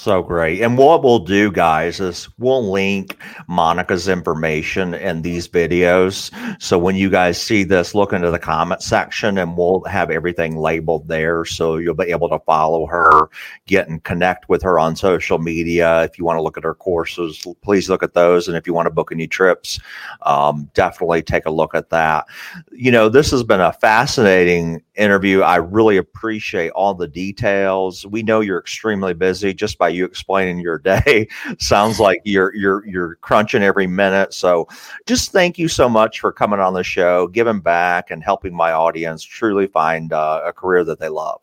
So 0.00 0.22
great. 0.22 0.62
And 0.62 0.78
what 0.78 1.02
we'll 1.02 1.18
do, 1.18 1.50
guys, 1.50 1.98
is 1.98 2.28
we'll 2.38 2.70
link 2.70 3.20
Monica's 3.48 4.06
information 4.06 4.94
in 4.94 5.22
these 5.22 5.48
videos. 5.48 6.30
So 6.62 6.78
when 6.78 6.94
you 6.94 7.10
guys 7.10 7.42
see 7.42 7.64
this, 7.64 7.96
look 7.96 8.12
into 8.12 8.30
the 8.30 8.38
comment 8.38 8.80
section 8.80 9.38
and 9.38 9.56
we'll 9.56 9.82
have 9.86 10.12
everything 10.12 10.56
labeled 10.56 11.08
there. 11.08 11.44
So 11.44 11.78
you'll 11.78 11.96
be 11.96 12.12
able 12.12 12.28
to 12.28 12.38
follow 12.46 12.86
her, 12.86 13.28
get 13.66 13.88
and 13.88 14.00
connect 14.04 14.48
with 14.48 14.62
her 14.62 14.78
on 14.78 14.94
social 14.94 15.40
media. 15.40 16.04
If 16.04 16.16
you 16.16 16.24
want 16.24 16.38
to 16.38 16.42
look 16.42 16.56
at 16.56 16.62
her 16.62 16.74
courses, 16.74 17.44
please 17.60 17.90
look 17.90 18.04
at 18.04 18.14
those. 18.14 18.46
And 18.46 18.56
if 18.56 18.68
you 18.68 18.74
want 18.74 18.86
to 18.86 18.94
book 18.94 19.10
any 19.10 19.26
trips, 19.26 19.80
um, 20.22 20.70
definitely 20.74 21.24
take 21.24 21.46
a 21.46 21.50
look 21.50 21.74
at 21.74 21.90
that. 21.90 22.24
You 22.70 22.92
know, 22.92 23.08
this 23.08 23.32
has 23.32 23.42
been 23.42 23.60
a 23.60 23.72
fascinating 23.72 24.80
interview. 24.94 25.40
I 25.40 25.56
really 25.56 25.96
appreciate 25.96 26.70
all 26.70 26.94
the 26.94 27.08
details. 27.08 28.06
We 28.06 28.22
know 28.22 28.40
you're 28.40 28.60
extremely 28.60 29.14
busy 29.14 29.52
just 29.54 29.76
by 29.76 29.87
by 29.88 29.94
you 29.94 30.04
explaining 30.04 30.60
your 30.60 30.78
day. 30.78 31.28
Sounds 31.58 31.98
like 31.98 32.20
you're 32.24 32.54
you're 32.54 32.86
you're 32.86 33.14
crunching 33.16 33.62
every 33.62 33.86
minute. 33.86 34.34
So 34.34 34.68
just 35.06 35.32
thank 35.32 35.58
you 35.58 35.68
so 35.68 35.88
much 35.88 36.20
for 36.20 36.32
coming 36.32 36.60
on 36.60 36.74
the 36.74 36.84
show, 36.84 37.28
giving 37.28 37.60
back, 37.60 38.10
and 38.10 38.22
helping 38.22 38.54
my 38.54 38.72
audience 38.72 39.22
truly 39.24 39.66
find 39.66 40.12
uh, 40.12 40.42
a 40.44 40.52
career 40.52 40.84
that 40.84 40.98
they 40.98 41.08
love. 41.08 41.40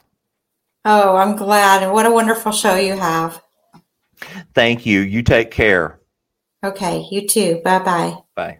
Oh, 0.86 1.15
I'm 1.15 1.36
glad. 1.36 1.81
And 1.81 1.93
what 1.93 2.05
a 2.05 2.12
wonderful 2.12 2.51
show 2.51 2.75
you 2.75 2.95
have. 2.95 3.41
Thank 4.53 4.86
you. 4.86 5.01
You 5.01 5.23
take 5.23 5.49
care. 5.49 5.99
Okay, 6.63 7.08
you 7.12 7.27
too. 7.27 7.62
Bye-bye. 7.63 8.17
Bye. 8.36 8.60